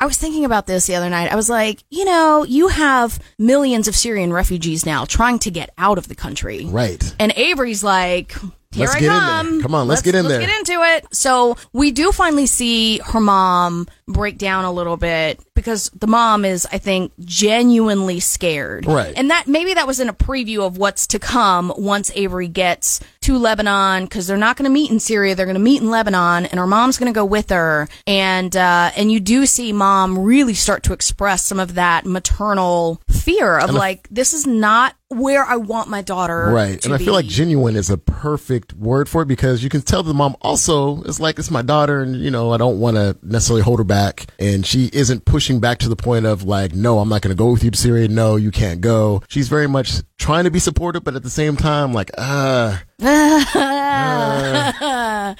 I 0.00 0.06
was 0.06 0.16
thinking 0.18 0.44
about 0.44 0.66
this 0.66 0.86
the 0.86 0.94
other 0.94 1.08
night. 1.10 1.32
I 1.32 1.36
was 1.36 1.48
like, 1.48 1.82
you 1.90 2.04
know, 2.04 2.44
you 2.44 2.68
have 2.68 3.18
millions 3.38 3.88
of 3.88 3.96
Syrian 3.96 4.32
refugees 4.32 4.84
now 4.84 5.04
trying 5.04 5.38
to 5.40 5.50
get 5.50 5.70
out 5.78 5.98
of 5.98 6.08
the 6.08 6.14
country. 6.14 6.66
Right. 6.66 7.14
And 7.18 7.32
Avery's 7.36 7.82
like, 7.82 8.34
here 8.74 8.86
Let's 8.86 8.96
I 8.96 9.00
get 9.00 9.06
in 9.06 9.12
there. 9.12 9.20
come. 9.20 9.62
Come 9.62 9.74
on, 9.74 9.88
let's 9.88 10.02
get 10.02 10.14
in 10.14 10.24
let's 10.24 10.38
there. 10.38 10.46
get 10.46 10.58
into 10.58 10.82
it. 10.82 11.14
So 11.14 11.56
we 11.72 11.90
do 11.90 12.12
finally 12.12 12.46
see 12.46 12.98
her 12.98 13.20
mom 13.20 13.86
break 14.06 14.36
down 14.36 14.64
a 14.64 14.72
little 14.72 14.96
bit 14.96 15.40
because 15.54 15.90
the 15.90 16.06
mom 16.06 16.44
is, 16.44 16.66
I 16.70 16.78
think, 16.78 17.12
genuinely 17.20 18.20
scared. 18.20 18.86
Right. 18.86 19.14
And 19.16 19.30
that 19.30 19.46
maybe 19.46 19.74
that 19.74 19.86
was 19.86 20.00
in 20.00 20.08
a 20.08 20.12
preview 20.12 20.66
of 20.66 20.76
what's 20.76 21.06
to 21.08 21.18
come 21.18 21.72
once 21.78 22.10
Avery 22.14 22.48
gets 22.48 23.00
to 23.22 23.38
Lebanon 23.38 24.04
because 24.04 24.26
they're 24.26 24.36
not 24.36 24.56
going 24.56 24.68
to 24.68 24.72
meet 24.72 24.90
in 24.90 25.00
Syria. 25.00 25.34
They're 25.34 25.46
going 25.46 25.54
to 25.54 25.60
meet 25.60 25.80
in 25.80 25.90
Lebanon, 25.90 26.44
and 26.46 26.58
her 26.60 26.66
mom's 26.66 26.98
going 26.98 27.12
to 27.12 27.16
go 27.16 27.24
with 27.24 27.50
her. 27.50 27.88
And 28.06 28.54
uh, 28.54 28.90
and 28.96 29.10
you 29.10 29.20
do 29.20 29.46
see 29.46 29.72
mom 29.72 30.18
really 30.18 30.54
start 30.54 30.82
to 30.84 30.92
express 30.92 31.44
some 31.44 31.60
of 31.60 31.74
that 31.74 32.04
maternal 32.04 33.00
fear 33.08 33.58
of 33.58 33.70
like, 33.70 34.06
this 34.10 34.34
is 34.34 34.46
not 34.46 34.94
where 35.14 35.44
I 35.44 35.56
want 35.56 35.88
my 35.88 36.02
daughter. 36.02 36.50
Right. 36.50 36.84
And 36.84 36.94
I 36.94 36.98
feel 36.98 37.12
like 37.12 37.26
genuine 37.26 37.76
is 37.76 37.90
a 37.90 37.98
perfect 37.98 38.72
word 38.74 39.08
for 39.08 39.22
it 39.22 39.26
because 39.26 39.62
you 39.62 39.70
can 39.70 39.82
tell 39.82 40.02
the 40.02 40.14
mom 40.14 40.36
also 40.40 41.02
it's 41.02 41.20
like 41.20 41.38
it's 41.38 41.50
my 41.50 41.62
daughter 41.62 42.02
and 42.02 42.16
you 42.16 42.30
know, 42.30 42.52
I 42.52 42.56
don't 42.56 42.80
want 42.80 42.96
to 42.96 43.16
necessarily 43.22 43.62
hold 43.62 43.80
her 43.80 43.84
back 43.84 44.26
and 44.38 44.66
she 44.66 44.90
isn't 44.92 45.24
pushing 45.24 45.60
back 45.60 45.78
to 45.78 45.88
the 45.88 45.96
point 45.96 46.26
of 46.26 46.42
like, 46.44 46.74
no, 46.74 46.98
I'm 46.98 47.08
not 47.08 47.22
going 47.22 47.34
to 47.34 47.38
go 47.38 47.52
with 47.52 47.64
you 47.64 47.70
to 47.70 47.78
Syria. 47.78 48.08
No, 48.08 48.36
you 48.36 48.50
can't 48.50 48.80
go. 48.80 49.22
She's 49.28 49.48
very 49.48 49.68
much 49.68 50.02
trying 50.18 50.44
to 50.44 50.50
be 50.50 50.58
supportive, 50.58 51.04
but 51.04 51.14
at 51.14 51.22
the 51.22 51.30
same 51.30 51.56
time, 51.56 51.92
like, 51.92 52.10
uh, 52.16 52.78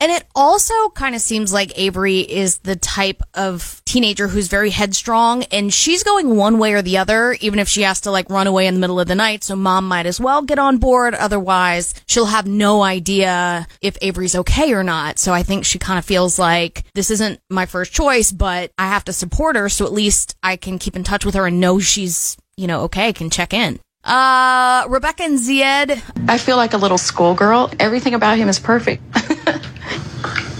And 0.00 0.12
it 0.12 0.24
also 0.34 0.74
kind 0.90 1.14
of 1.14 1.20
seems 1.20 1.52
like 1.52 1.78
Avery 1.78 2.20
is 2.20 2.58
the 2.58 2.76
type 2.76 3.22
of 3.34 3.82
teenager 3.84 4.28
who's 4.28 4.48
very 4.48 4.70
headstrong 4.70 5.44
and 5.44 5.72
she's 5.72 6.02
going 6.02 6.36
one 6.36 6.58
way 6.58 6.72
or 6.72 6.82
the 6.82 6.98
other, 6.98 7.36
even 7.40 7.58
if 7.58 7.68
she 7.68 7.82
has 7.82 8.00
to 8.02 8.10
like 8.10 8.28
run 8.28 8.46
away 8.46 8.66
in 8.66 8.74
the 8.74 8.80
middle 8.80 9.00
of 9.00 9.08
the 9.08 9.14
night. 9.14 9.44
So 9.44 9.56
mom 9.56 9.88
might 9.88 10.06
as 10.06 10.20
well 10.20 10.42
get 10.42 10.58
on 10.58 10.78
board. 10.78 11.14
Otherwise, 11.14 11.94
she'll 12.06 12.26
have 12.26 12.46
no 12.46 12.82
idea 12.82 13.66
if 13.80 13.96
Avery's 14.02 14.34
okay 14.34 14.72
or 14.72 14.82
not. 14.82 15.18
So 15.18 15.32
I 15.32 15.42
think 15.42 15.64
she 15.64 15.78
kind 15.78 15.98
of 15.98 16.04
feels 16.04 16.38
like 16.38 16.84
this 16.94 17.10
isn't 17.10 17.40
my 17.48 17.66
first 17.66 17.92
choice, 17.92 18.32
but 18.32 18.72
I 18.78 18.88
have 18.88 19.04
to 19.04 19.12
support 19.12 19.56
her. 19.56 19.68
So 19.68 19.86
at 19.86 19.92
least 19.92 20.36
I 20.42 20.56
can 20.56 20.78
keep 20.78 20.96
in 20.96 21.04
touch 21.04 21.24
with 21.24 21.34
her 21.34 21.46
and 21.46 21.60
know 21.60 21.78
she's, 21.78 22.36
you 22.56 22.66
know, 22.66 22.82
okay, 22.82 23.12
can 23.12 23.30
check 23.30 23.54
in. 23.54 23.78
Uh, 24.06 24.86
Rebecca 24.88 25.24
and 25.24 25.38
Zied, 25.38 26.00
I 26.28 26.38
feel 26.38 26.56
like 26.56 26.74
a 26.74 26.76
little 26.76 26.96
schoolgirl. 26.98 27.72
Everything 27.80 28.14
about 28.14 28.38
him 28.38 28.48
is 28.48 28.58
perfect. 28.58 29.02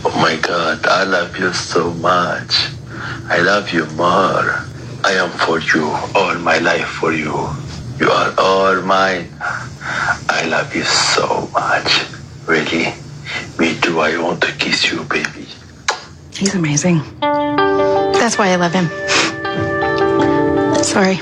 Oh 0.09 0.21
my 0.21 0.37
God, 0.37 0.87
I 0.87 1.03
love 1.05 1.37
you 1.37 1.53
so 1.53 1.93
much. 1.95 2.69
I 3.29 3.39
love 3.41 3.73
you 3.73 3.85
more. 3.97 4.65
I 5.05 5.13
am 5.13 5.31
for 5.31 5.59
you, 5.61 5.85
all 6.15 6.35
my 6.37 6.59
life 6.59 6.87
for 6.87 7.13
you. 7.13 7.35
You 7.99 8.11
are 8.11 8.33
all 8.39 8.81
mine. 8.83 9.29
I 10.29 10.47
love 10.49 10.75
you 10.75 10.85
so 10.85 11.51
much. 11.53 12.07
Really? 12.47 12.95
Me 13.59 13.79
too, 13.81 14.01
I 14.01 14.17
want 14.17 14.41
to 14.43 14.53
kiss 14.53 14.91
you, 14.91 15.03
baby. 15.05 15.47
He's 16.33 16.55
amazing. 16.55 17.03
That's 17.21 18.39
why 18.39 18.51
I 18.51 18.57
love 18.57 18.73
him. 18.73 18.87
Sorry. 20.85 21.19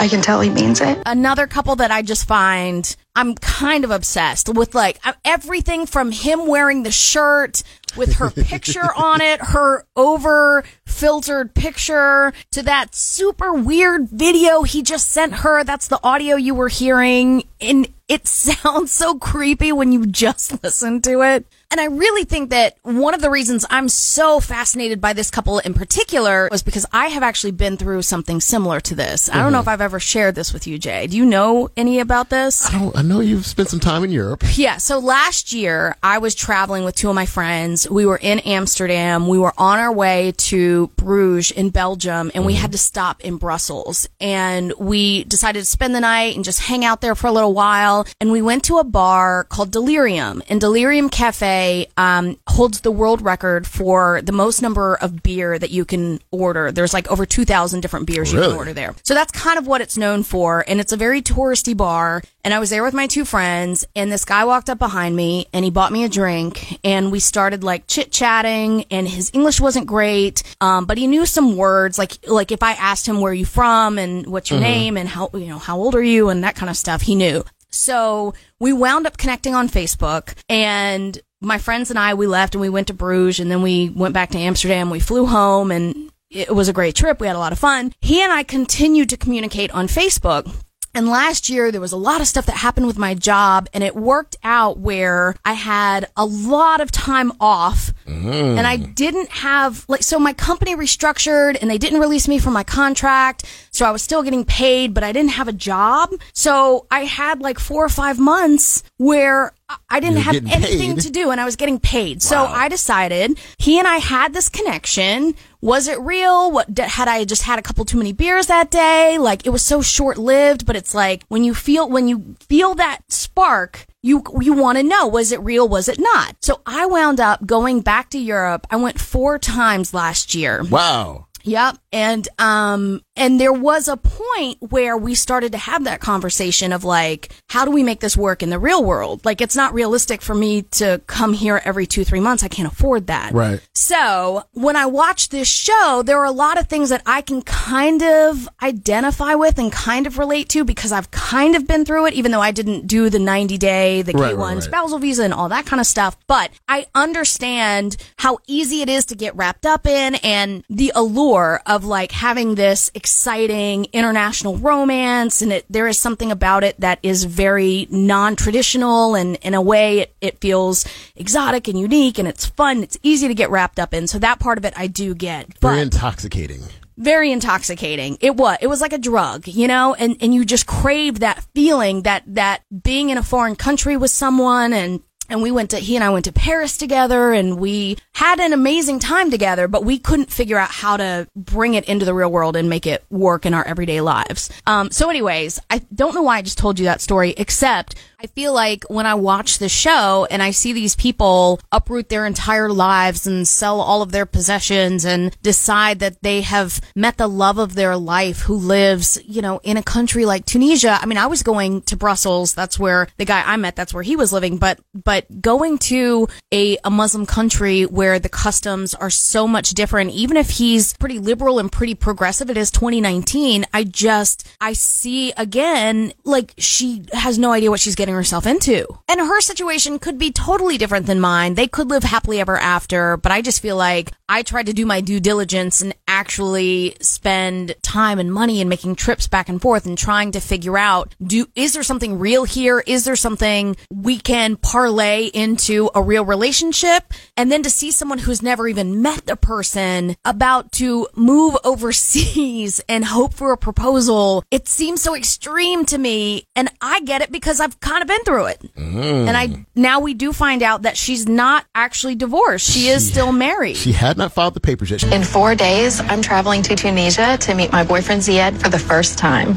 I 0.00 0.08
can 0.08 0.22
tell 0.22 0.40
he 0.40 0.48
means 0.48 0.80
it. 0.80 0.98
another 1.04 1.46
couple 1.46 1.76
that 1.76 1.90
I 1.90 2.00
just 2.00 2.26
find 2.26 2.96
I'm 3.14 3.34
kind 3.34 3.84
of 3.84 3.90
obsessed 3.90 4.48
with 4.48 4.74
like 4.74 4.98
everything 5.26 5.84
from 5.84 6.10
him 6.10 6.46
wearing 6.46 6.84
the 6.84 6.90
shirt 6.90 7.62
with 7.96 8.14
her 8.14 8.30
picture 8.30 8.92
on 8.96 9.20
it, 9.20 9.40
her 9.40 9.84
over 9.96 10.64
filtered 10.86 11.54
picture 11.54 12.32
to 12.50 12.62
that 12.62 12.94
super 12.94 13.52
weird 13.52 14.08
video 14.08 14.62
he 14.62 14.82
just 14.82 15.10
sent 15.10 15.34
her. 15.34 15.64
That's 15.64 15.88
the 15.88 16.00
audio 16.02 16.36
you 16.36 16.54
were 16.54 16.68
hearing. 16.68 17.44
And 17.60 17.88
it 18.08 18.26
sounds 18.26 18.90
so 18.90 19.16
creepy 19.18 19.72
when 19.72 19.92
you 19.92 20.06
just 20.06 20.62
listen 20.62 21.00
to 21.02 21.22
it. 21.22 21.46
And 21.72 21.80
I 21.80 21.84
really 21.84 22.24
think 22.24 22.50
that 22.50 22.76
one 22.82 23.14
of 23.14 23.20
the 23.20 23.30
reasons 23.30 23.64
I'm 23.70 23.88
so 23.88 24.40
fascinated 24.40 25.00
by 25.00 25.12
this 25.12 25.30
couple 25.30 25.60
in 25.60 25.72
particular 25.72 26.48
was 26.50 26.64
because 26.64 26.84
I 26.92 27.06
have 27.06 27.22
actually 27.22 27.52
been 27.52 27.76
through 27.76 28.02
something 28.02 28.40
similar 28.40 28.80
to 28.80 28.96
this. 28.96 29.30
I 29.30 29.34
don't 29.34 29.52
know 29.52 29.58
mm-hmm. 29.58 29.62
if 29.62 29.68
I've 29.68 29.80
ever 29.80 30.00
shared 30.00 30.34
this 30.34 30.52
with 30.52 30.66
you, 30.66 30.80
Jay. 30.80 31.06
Do 31.06 31.16
you 31.16 31.24
know 31.24 31.70
any 31.76 32.00
about 32.00 32.28
this? 32.28 32.66
I 32.66 32.76
don't. 32.76 32.96
I 32.96 33.02
know 33.02 33.20
you've 33.20 33.46
spent 33.46 33.68
some 33.68 33.78
time 33.78 34.02
in 34.02 34.10
Europe. 34.10 34.42
Yeah. 34.54 34.78
So 34.78 34.98
last 34.98 35.52
year 35.52 35.96
I 36.02 36.18
was 36.18 36.34
traveling 36.34 36.82
with 36.82 36.96
two 36.96 37.08
of 37.08 37.14
my 37.14 37.26
friends. 37.26 37.79
We 37.88 38.06
were 38.06 38.16
in 38.16 38.40
Amsterdam. 38.40 39.28
We 39.28 39.38
were 39.38 39.54
on 39.56 39.78
our 39.78 39.92
way 39.92 40.32
to 40.36 40.88
Bruges 40.96 41.50
in 41.50 41.70
Belgium 41.70 42.30
and 42.34 42.44
we 42.44 42.54
had 42.54 42.72
to 42.72 42.78
stop 42.78 43.20
in 43.20 43.36
Brussels 43.36 44.08
and 44.20 44.72
we 44.78 45.24
decided 45.24 45.60
to 45.60 45.64
spend 45.64 45.94
the 45.94 46.00
night 46.00 46.36
and 46.36 46.44
just 46.44 46.60
hang 46.60 46.84
out 46.84 47.00
there 47.00 47.14
for 47.14 47.26
a 47.26 47.32
little 47.32 47.54
while. 47.54 48.06
And 48.20 48.32
we 48.32 48.42
went 48.42 48.64
to 48.64 48.78
a 48.78 48.84
bar 48.84 49.44
called 49.44 49.70
Delirium 49.70 50.42
and 50.48 50.60
Delirium 50.60 51.08
Cafe, 51.08 51.86
um, 51.96 52.36
holds 52.48 52.80
the 52.80 52.90
world 52.90 53.22
record 53.22 53.66
for 53.66 54.20
the 54.22 54.32
most 54.32 54.62
number 54.62 54.96
of 54.96 55.22
beer 55.22 55.58
that 55.58 55.70
you 55.70 55.84
can 55.84 56.20
order. 56.30 56.72
There's 56.72 56.92
like 56.92 57.10
over 57.10 57.26
2,000 57.26 57.80
different 57.80 58.06
beers 58.06 58.32
you 58.32 58.40
can 58.40 58.56
order 58.56 58.72
there. 58.72 58.94
So 59.02 59.14
that's 59.14 59.32
kind 59.32 59.58
of 59.58 59.66
what 59.66 59.80
it's 59.80 59.96
known 59.96 60.22
for. 60.22 60.64
And 60.66 60.80
it's 60.80 60.92
a 60.92 60.96
very 60.96 61.22
touristy 61.22 61.76
bar. 61.76 62.22
And 62.44 62.54
I 62.54 62.58
was 62.58 62.70
there 62.70 62.82
with 62.82 62.94
my 62.94 63.06
two 63.06 63.24
friends 63.24 63.86
and 63.94 64.10
this 64.10 64.24
guy 64.24 64.44
walked 64.44 64.70
up 64.70 64.78
behind 64.78 65.14
me 65.14 65.46
and 65.52 65.64
he 65.64 65.70
bought 65.70 65.92
me 65.92 66.04
a 66.04 66.08
drink 66.08 66.78
and 66.82 67.12
we 67.12 67.20
started 67.20 67.62
like 67.70 67.86
chit 67.86 68.10
chatting 68.10 68.84
and 68.90 69.08
his 69.08 69.30
English 69.32 69.60
wasn't 69.60 69.86
great. 69.86 70.42
Um, 70.60 70.84
but 70.84 70.98
he 70.98 71.06
knew 71.06 71.24
some 71.24 71.56
words 71.56 71.98
like, 71.98 72.18
like 72.26 72.50
if 72.52 72.62
I 72.62 72.72
asked 72.72 73.06
him 73.06 73.20
where 73.20 73.32
you 73.32 73.44
from 73.44 73.98
and 73.98 74.26
what's 74.26 74.50
your 74.50 74.60
name 74.60 74.96
and 74.96 75.08
how, 75.08 75.30
you 75.32 75.46
know, 75.46 75.58
how 75.58 75.78
old 75.78 75.94
are 75.94 76.02
you 76.02 76.28
and 76.28 76.44
that 76.44 76.56
kind 76.56 76.68
of 76.68 76.76
stuff, 76.76 77.02
he 77.02 77.14
knew. 77.14 77.44
So 77.70 78.34
we 78.58 78.72
wound 78.72 79.06
up 79.06 79.16
connecting 79.16 79.54
on 79.54 79.68
Facebook 79.68 80.34
and 80.48 81.18
my 81.40 81.58
friends 81.58 81.90
and 81.90 81.98
I, 81.98 82.14
we 82.14 82.26
left 82.26 82.54
and 82.54 82.60
we 82.60 82.68
went 82.68 82.88
to 82.88 82.94
Bruges 82.94 83.40
and 83.40 83.50
then 83.50 83.62
we 83.62 83.88
went 83.90 84.12
back 84.12 84.30
to 84.30 84.38
Amsterdam. 84.38 84.90
We 84.90 85.00
flew 85.00 85.26
home 85.26 85.70
and 85.70 86.10
it 86.30 86.54
was 86.54 86.68
a 86.68 86.72
great 86.72 86.94
trip. 86.94 87.20
We 87.20 87.26
had 87.26 87.36
a 87.36 87.40
lot 87.40 87.52
of 87.52 87.58
fun. 87.58 87.92
He 88.00 88.22
and 88.22 88.32
I 88.32 88.42
continued 88.42 89.08
to 89.10 89.16
communicate 89.16 89.70
on 89.72 89.86
Facebook. 89.86 90.52
And 90.94 91.08
last 91.08 91.48
year 91.48 91.70
there 91.70 91.80
was 91.80 91.92
a 91.92 91.96
lot 91.96 92.20
of 92.20 92.26
stuff 92.26 92.46
that 92.46 92.56
happened 92.56 92.86
with 92.86 92.98
my 92.98 93.14
job 93.14 93.68
and 93.72 93.84
it 93.84 93.94
worked 93.94 94.36
out 94.42 94.78
where 94.78 95.36
I 95.44 95.52
had 95.52 96.06
a 96.16 96.24
lot 96.24 96.80
of 96.80 96.90
time 96.90 97.32
off 97.40 97.92
mm-hmm. 98.06 98.58
and 98.58 98.66
I 98.66 98.76
didn't 98.76 99.30
have 99.30 99.84
like 99.88 100.02
so 100.02 100.18
my 100.18 100.32
company 100.32 100.74
restructured 100.74 101.58
and 101.60 101.70
they 101.70 101.78
didn't 101.78 102.00
release 102.00 102.26
me 102.26 102.38
from 102.38 102.54
my 102.54 102.64
contract. 102.64 103.44
So 103.70 103.86
I 103.86 103.92
was 103.92 104.02
still 104.02 104.22
getting 104.22 104.44
paid, 104.44 104.92
but 104.92 105.04
I 105.04 105.12
didn't 105.12 105.30
have 105.30 105.46
a 105.46 105.52
job. 105.52 106.10
So 106.32 106.86
I 106.90 107.04
had 107.04 107.40
like 107.40 107.60
four 107.60 107.84
or 107.84 107.88
five 107.88 108.18
months 108.18 108.82
where 108.96 109.52
I- 109.88 110.00
didn't 110.00 110.18
have 110.18 110.34
anything 110.34 110.94
paid. 110.94 111.00
to 111.02 111.10
do 111.10 111.30
and 111.30 111.40
I 111.40 111.44
was 111.44 111.56
getting 111.56 111.78
paid. 111.78 112.22
So 112.22 112.44
I 112.44 112.68
decided 112.68 113.38
he 113.58 113.78
and 113.78 113.86
I 113.86 113.96
had 113.98 114.32
this 114.32 114.48
connection. 114.48 115.34
Was 115.60 115.88
it 115.88 116.00
real? 116.00 116.50
What 116.50 116.78
had 116.78 117.06
I 117.08 117.24
just 117.24 117.42
had 117.42 117.58
a 117.58 117.62
couple 117.62 117.84
too 117.84 117.98
many 117.98 118.12
beers 118.12 118.46
that 118.46 118.70
day? 118.70 119.18
Like 119.18 119.46
it 119.46 119.50
was 119.50 119.62
so 119.62 119.82
short 119.82 120.16
lived, 120.18 120.64
but 120.66 120.76
it's 120.76 120.94
like 120.94 121.24
when 121.28 121.44
you 121.44 121.54
feel 121.54 121.88
when 121.88 122.08
you 122.08 122.36
feel 122.48 122.74
that 122.76 123.00
spark, 123.08 123.86
you 124.02 124.22
you 124.40 124.54
want 124.54 124.78
to 124.78 124.82
know 124.82 125.06
was 125.06 125.32
it 125.32 125.40
real? 125.42 125.68
Was 125.68 125.88
it 125.88 125.98
not? 126.00 126.36
So 126.40 126.62
I 126.64 126.86
wound 126.86 127.20
up 127.20 127.44
going 127.44 127.80
back 127.82 128.10
to 128.10 128.18
Europe. 128.18 128.66
I 128.70 128.76
went 128.76 128.98
four 128.98 129.38
times 129.38 129.92
last 129.92 130.34
year. 130.34 130.64
Wow. 130.70 131.26
Yep. 131.42 131.78
And 131.92 132.28
um 132.38 133.02
and 133.16 133.40
there 133.40 133.52
was 133.52 133.88
a 133.88 133.96
point 133.96 134.58
where 134.70 134.96
we 134.96 135.14
started 135.14 135.52
to 135.52 135.58
have 135.58 135.84
that 135.84 136.00
conversation 136.00 136.72
of 136.72 136.84
like, 136.84 137.32
how 137.48 137.64
do 137.64 137.70
we 137.70 137.82
make 137.82 138.00
this 138.00 138.16
work 138.16 138.42
in 138.42 138.50
the 138.50 138.58
real 138.58 138.82
world? 138.84 139.24
Like 139.24 139.40
it's 139.40 139.56
not 139.56 139.74
realistic 139.74 140.22
for 140.22 140.34
me 140.34 140.62
to 140.62 141.00
come 141.06 141.32
here 141.34 141.60
every 141.64 141.86
two, 141.86 142.04
three 142.04 142.20
months. 142.20 142.42
I 142.42 142.48
can't 142.48 142.70
afford 142.70 143.08
that. 143.08 143.32
Right. 143.32 143.60
So 143.74 144.44
when 144.52 144.76
I 144.76 144.86
watch 144.86 145.28
this 145.28 145.48
show, 145.48 146.02
there 146.04 146.18
are 146.18 146.24
a 146.24 146.30
lot 146.30 146.58
of 146.58 146.66
things 146.68 146.88
that 146.90 147.02
I 147.04 147.20
can 147.20 147.42
kind 147.42 148.02
of 148.02 148.48
identify 148.62 149.34
with 149.34 149.58
and 149.58 149.70
kind 149.72 150.06
of 150.06 150.18
relate 150.18 150.48
to 150.50 150.64
because 150.64 150.92
I've 150.92 151.10
kind 151.10 151.56
of 151.56 151.66
been 151.66 151.84
through 151.84 152.06
it, 152.06 152.14
even 152.14 152.30
though 152.30 152.40
I 152.40 152.52
didn't 152.52 152.86
do 152.86 153.10
the 153.10 153.18
90 153.18 153.58
day, 153.58 154.02
the 154.02 154.12
Right, 154.12 154.34
K1 154.34 154.38
right, 154.38 154.54
right. 154.54 154.62
spousal 154.62 154.98
visa 154.98 155.24
and 155.24 155.34
all 155.34 155.48
that 155.50 155.66
kind 155.66 155.80
of 155.80 155.86
stuff. 155.86 156.16
But 156.26 156.50
I 156.68 156.86
understand 156.94 157.96
how 158.18 158.38
easy 158.46 158.82
it 158.82 158.88
is 158.88 159.04
to 159.06 159.14
get 159.14 159.34
wrapped 159.36 159.66
up 159.66 159.86
in 159.86 160.14
and 160.16 160.64
the 160.70 160.92
allure 160.94 161.60
of 161.66 161.79
like 161.84 162.12
having 162.12 162.54
this 162.54 162.90
exciting 162.94 163.86
international 163.92 164.56
romance. 164.58 165.42
And 165.42 165.52
it, 165.52 165.66
there 165.68 165.88
is 165.88 165.98
something 165.98 166.30
about 166.30 166.64
it 166.64 166.78
that 166.80 166.98
is 167.02 167.24
very 167.24 167.86
non-traditional 167.90 169.14
and 169.14 169.36
in 169.42 169.54
a 169.54 169.62
way 169.62 170.00
it, 170.00 170.14
it 170.20 170.40
feels 170.40 170.84
exotic 171.16 171.68
and 171.68 171.78
unique 171.78 172.18
and 172.18 172.28
it's 172.28 172.46
fun. 172.46 172.82
It's 172.82 172.98
easy 173.02 173.28
to 173.28 173.34
get 173.34 173.50
wrapped 173.50 173.78
up 173.78 173.94
in. 173.94 174.06
So 174.06 174.18
that 174.18 174.38
part 174.40 174.58
of 174.58 174.64
it 174.64 174.74
I 174.76 174.86
do 174.86 175.14
get. 175.14 175.48
But 175.60 175.70
Very 175.70 175.80
intoxicating. 175.82 176.62
very 176.96 177.32
intoxicating. 177.32 178.18
It 178.20 178.36
was. 178.36 178.58
It 178.60 178.66
was 178.66 178.80
like 178.80 178.92
a 178.92 178.98
drug, 178.98 179.48
you 179.48 179.66
know, 179.68 179.94
and, 179.94 180.16
and 180.20 180.34
you 180.34 180.44
just 180.44 180.66
crave 180.66 181.20
that 181.20 181.44
feeling 181.54 182.02
that, 182.02 182.22
that 182.26 182.62
being 182.82 183.10
in 183.10 183.16
a 183.18 183.22
foreign 183.22 183.56
country 183.56 183.96
with 183.96 184.10
someone 184.10 184.72
and, 184.72 185.00
and 185.30 185.42
we 185.42 185.50
went 185.50 185.70
to, 185.70 185.78
he 185.78 185.94
and 185.94 186.04
I 186.04 186.10
went 186.10 186.24
to 186.26 186.32
Paris 186.32 186.76
together 186.76 187.32
and 187.32 187.58
we 187.58 187.96
had 188.14 188.40
an 188.40 188.52
amazing 188.52 188.98
time 188.98 189.30
together, 189.30 189.68
but 189.68 189.84
we 189.84 189.98
couldn't 189.98 190.30
figure 190.30 190.58
out 190.58 190.70
how 190.70 190.96
to 190.96 191.28
bring 191.34 191.74
it 191.74 191.84
into 191.86 192.04
the 192.04 192.12
real 192.12 192.30
world 192.30 192.56
and 192.56 192.68
make 192.68 192.86
it 192.86 193.04
work 193.10 193.46
in 193.46 193.54
our 193.54 193.64
everyday 193.66 194.00
lives. 194.00 194.50
Um, 194.66 194.90
so 194.90 195.08
anyways, 195.08 195.60
I 195.70 195.78
don't 195.94 196.14
know 196.14 196.22
why 196.22 196.38
I 196.38 196.42
just 196.42 196.58
told 196.58 196.78
you 196.78 196.84
that 196.86 197.00
story, 197.00 197.34
except 197.36 197.94
I 198.22 198.26
feel 198.26 198.52
like 198.52 198.84
when 198.90 199.06
I 199.06 199.14
watch 199.14 199.56
the 199.56 199.70
show 199.70 200.26
and 200.30 200.42
I 200.42 200.50
see 200.50 200.74
these 200.74 200.94
people 200.94 201.58
uproot 201.72 202.10
their 202.10 202.26
entire 202.26 202.68
lives 202.68 203.26
and 203.26 203.48
sell 203.48 203.80
all 203.80 204.02
of 204.02 204.12
their 204.12 204.26
possessions 204.26 205.06
and 205.06 205.34
decide 205.40 206.00
that 206.00 206.20
they 206.20 206.42
have 206.42 206.82
met 206.94 207.16
the 207.16 207.26
love 207.26 207.56
of 207.56 207.74
their 207.74 207.96
life 207.96 208.40
who 208.40 208.56
lives, 208.56 209.18
you 209.24 209.40
know, 209.40 209.58
in 209.62 209.78
a 209.78 209.82
country 209.82 210.26
like 210.26 210.44
Tunisia. 210.44 210.98
I 211.00 211.06
mean, 211.06 211.16
I 211.16 211.28
was 211.28 211.42
going 211.42 211.80
to 211.82 211.96
Brussels. 211.96 212.52
That's 212.52 212.78
where 212.78 213.08
the 213.16 213.24
guy 213.24 213.42
I 213.42 213.56
met, 213.56 213.74
that's 213.74 213.94
where 213.94 214.02
he 214.02 214.16
was 214.16 214.34
living. 214.34 214.58
But, 214.58 214.80
but 214.92 215.40
going 215.40 215.78
to 215.78 216.28
a, 216.52 216.76
a 216.84 216.90
Muslim 216.90 217.24
country 217.24 217.84
where 217.84 218.18
the 218.18 218.28
customs 218.28 218.94
are 218.94 219.08
so 219.08 219.48
much 219.48 219.70
different, 219.70 220.10
even 220.10 220.36
if 220.36 220.50
he's 220.50 220.92
pretty 220.98 221.18
liberal 221.18 221.58
and 221.58 221.72
pretty 221.72 221.94
progressive, 221.94 222.50
it 222.50 222.58
is 222.58 222.70
2019. 222.70 223.64
I 223.72 223.84
just, 223.84 224.46
I 224.60 224.74
see 224.74 225.32
again, 225.38 226.12
like 226.24 226.52
she 226.58 227.04
has 227.14 227.38
no 227.38 227.52
idea 227.52 227.70
what 227.70 227.80
she's 227.80 227.94
getting 227.94 228.09
herself 228.14 228.46
into. 228.46 228.86
And 229.08 229.20
her 229.20 229.40
situation 229.40 229.98
could 229.98 230.18
be 230.18 230.32
totally 230.32 230.78
different 230.78 231.06
than 231.06 231.20
mine. 231.20 231.54
They 231.54 231.66
could 231.66 231.90
live 231.90 232.04
happily 232.04 232.40
ever 232.40 232.56
after, 232.56 233.16
but 233.16 233.32
I 233.32 233.42
just 233.42 233.60
feel 233.60 233.76
like 233.76 234.12
I 234.28 234.42
tried 234.42 234.66
to 234.66 234.72
do 234.72 234.86
my 234.86 235.00
due 235.00 235.18
diligence 235.18 235.80
and 235.80 235.92
actually 236.06 236.96
spend 237.00 237.74
time 237.82 238.20
and 238.20 238.32
money 238.32 238.60
in 238.60 238.68
making 238.68 238.94
trips 238.94 239.26
back 239.26 239.48
and 239.48 239.60
forth 239.60 239.86
and 239.86 239.98
trying 239.98 240.30
to 240.32 240.40
figure 240.40 240.78
out 240.78 241.14
do 241.20 241.46
is 241.56 241.72
there 241.72 241.82
something 241.82 242.18
real 242.18 242.44
here? 242.44 242.82
Is 242.86 243.04
there 243.04 243.16
something 243.16 243.76
we 243.92 244.18
can 244.18 244.56
parlay 244.56 245.26
into 245.26 245.90
a 245.94 246.02
real 246.02 246.24
relationship? 246.24 247.12
And 247.36 247.50
then 247.50 247.62
to 247.64 247.70
see 247.70 247.90
someone 247.90 248.18
who's 248.18 248.42
never 248.42 248.68
even 248.68 249.02
met 249.02 249.26
the 249.26 249.36
person 249.36 250.16
about 250.24 250.70
to 250.72 251.08
move 251.16 251.56
overseas 251.64 252.80
and 252.88 253.06
hope 253.06 253.34
for 253.34 253.52
a 253.52 253.58
proposal, 253.58 254.44
it 254.50 254.68
seems 254.68 255.02
so 255.02 255.16
extreme 255.16 255.84
to 255.86 255.98
me. 255.98 256.44
And 256.54 256.70
I 256.80 257.00
get 257.00 257.22
it 257.22 257.32
because 257.32 257.60
I've 257.60 257.80
kind 257.80 257.99
of 258.02 258.08
been 258.08 258.22
through 258.24 258.46
it. 258.46 258.62
And 258.76 259.36
I 259.36 259.64
now 259.74 260.00
we 260.00 260.14
do 260.14 260.32
find 260.32 260.62
out 260.62 260.82
that 260.82 260.96
she's 260.96 261.28
not 261.28 261.64
actually 261.74 262.14
divorced. 262.14 262.70
She 262.70 262.88
is 262.88 263.06
still 263.08 263.32
married. 263.32 263.76
She 263.76 263.92
had 263.92 264.16
not 264.16 264.32
filed 264.32 264.54
the 264.54 264.60
papers 264.60 264.90
yet. 264.90 265.02
In 265.12 265.22
four 265.22 265.54
days, 265.54 266.00
I'm 266.00 266.22
traveling 266.22 266.62
to 266.62 266.74
Tunisia 266.76 267.36
to 267.38 267.54
meet 267.54 267.72
my 267.72 267.84
boyfriend 267.84 268.22
Zied 268.22 268.60
for 268.60 268.68
the 268.68 268.78
first 268.78 269.18
time. 269.18 269.56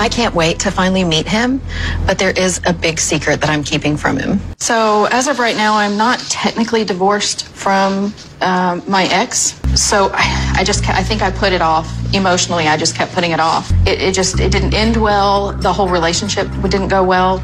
I 0.00 0.08
can't 0.08 0.32
wait 0.32 0.60
to 0.60 0.70
finally 0.70 1.02
meet 1.02 1.26
him, 1.26 1.60
but 2.06 2.18
there 2.20 2.30
is 2.30 2.60
a 2.64 2.72
big 2.72 3.00
secret 3.00 3.40
that 3.40 3.50
I'm 3.50 3.64
keeping 3.64 3.96
from 3.96 4.16
him. 4.16 4.40
So, 4.58 5.06
as 5.06 5.26
of 5.26 5.40
right 5.40 5.56
now, 5.56 5.74
I'm 5.74 5.96
not 5.96 6.20
technically 6.20 6.84
divorced 6.84 7.48
from 7.48 8.14
um, 8.40 8.82
my 8.86 9.08
ex. 9.10 9.60
So, 9.78 10.10
I, 10.12 10.54
I 10.56 10.64
just, 10.64 10.88
I 10.88 11.04
think 11.04 11.22
I 11.22 11.30
put 11.30 11.52
it 11.52 11.62
off 11.62 11.88
emotionally. 12.12 12.66
I 12.66 12.76
just 12.76 12.96
kept 12.96 13.12
putting 13.12 13.30
it 13.30 13.38
off. 13.38 13.70
It, 13.86 14.02
it 14.02 14.12
just, 14.12 14.40
it 14.40 14.50
didn't 14.50 14.74
end 14.74 14.96
well. 14.96 15.52
The 15.52 15.72
whole 15.72 15.88
relationship 15.88 16.48
didn't 16.62 16.88
go 16.88 17.04
well. 17.04 17.38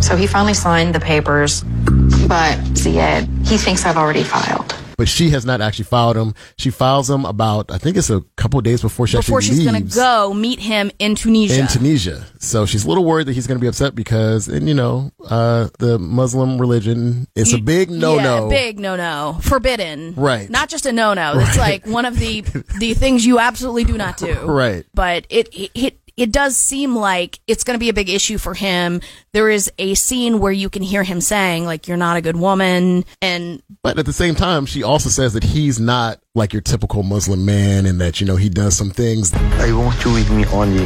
So 0.00 0.16
he 0.16 0.26
finally 0.26 0.52
signed 0.52 0.92
the 0.92 0.98
papers, 0.98 1.62
but 1.62 2.58
Zied, 2.74 3.28
he 3.46 3.56
thinks 3.56 3.84
I've 3.84 3.96
already 3.96 4.24
filed. 4.24 4.69
But 5.00 5.08
she 5.08 5.30
has 5.30 5.46
not 5.46 5.62
actually 5.62 5.86
filed 5.86 6.14
him. 6.14 6.34
She 6.58 6.68
files 6.68 7.08
him 7.08 7.24
about, 7.24 7.70
I 7.72 7.78
think 7.78 7.96
it's 7.96 8.10
a 8.10 8.20
couple 8.36 8.60
days 8.60 8.82
before 8.82 9.06
she 9.06 9.16
Before 9.16 9.40
she's 9.40 9.64
going 9.64 9.82
to 9.82 9.94
go 9.94 10.34
meet 10.34 10.58
him 10.58 10.90
in 10.98 11.14
Tunisia. 11.14 11.58
in 11.58 11.68
Tunisia. 11.68 12.26
So 12.38 12.66
she's 12.66 12.84
a 12.84 12.88
little 12.88 13.06
worried 13.06 13.26
that 13.28 13.32
he's 13.32 13.46
going 13.46 13.56
to 13.56 13.62
be 13.62 13.66
upset 13.66 13.94
because, 13.94 14.46
and 14.46 14.68
you 14.68 14.74
know, 14.74 15.10
uh, 15.26 15.68
the 15.78 15.98
Muslim 15.98 16.60
religion 16.60 17.28
is 17.34 17.54
a 17.54 17.58
big 17.58 17.90
no 17.90 18.18
no. 18.18 18.42
Yeah, 18.44 18.48
big 18.50 18.78
no 18.78 18.94
no. 18.94 19.38
Forbidden. 19.40 20.16
Right. 20.16 20.50
Not 20.50 20.68
just 20.68 20.84
a 20.84 20.92
no 20.92 21.14
no. 21.14 21.32
It's 21.36 21.56
like 21.56 21.86
one 21.86 22.04
of 22.04 22.18
the 22.18 22.42
the 22.78 22.92
things 22.92 23.24
you 23.24 23.38
absolutely 23.38 23.84
do 23.84 23.96
not 23.96 24.18
do. 24.18 24.38
Right. 24.60 24.84
But 24.92 25.26
it 25.30 25.48
it 25.54 25.70
it, 25.74 25.99
it 26.20 26.30
does 26.30 26.54
seem 26.54 26.94
like 26.94 27.40
it's 27.46 27.64
going 27.64 27.74
to 27.74 27.80
be 27.80 27.88
a 27.88 27.94
big 27.94 28.10
issue 28.10 28.36
for 28.36 28.52
him. 28.52 29.00
There 29.32 29.48
is 29.48 29.72
a 29.78 29.94
scene 29.94 30.38
where 30.38 30.52
you 30.52 30.68
can 30.68 30.82
hear 30.82 31.02
him 31.02 31.22
saying 31.22 31.64
like 31.64 31.88
you're 31.88 31.96
not 31.96 32.18
a 32.18 32.20
good 32.20 32.36
woman 32.36 33.06
and 33.22 33.62
But 33.82 33.98
at 33.98 34.04
the 34.04 34.12
same 34.12 34.34
time, 34.34 34.66
she 34.66 34.82
also 34.82 35.08
says 35.08 35.32
that 35.32 35.42
he's 35.42 35.80
not 35.80 36.20
like 36.34 36.52
your 36.52 36.60
typical 36.60 37.02
Muslim 37.02 37.46
man 37.46 37.86
and 37.86 37.98
that, 38.02 38.20
you 38.20 38.26
know, 38.26 38.36
he 38.36 38.50
does 38.50 38.76
some 38.76 38.90
things. 38.90 39.32
I 39.32 39.72
want 39.72 40.04
you 40.04 40.12
with 40.12 40.30
me 40.30 40.44
only. 40.46 40.84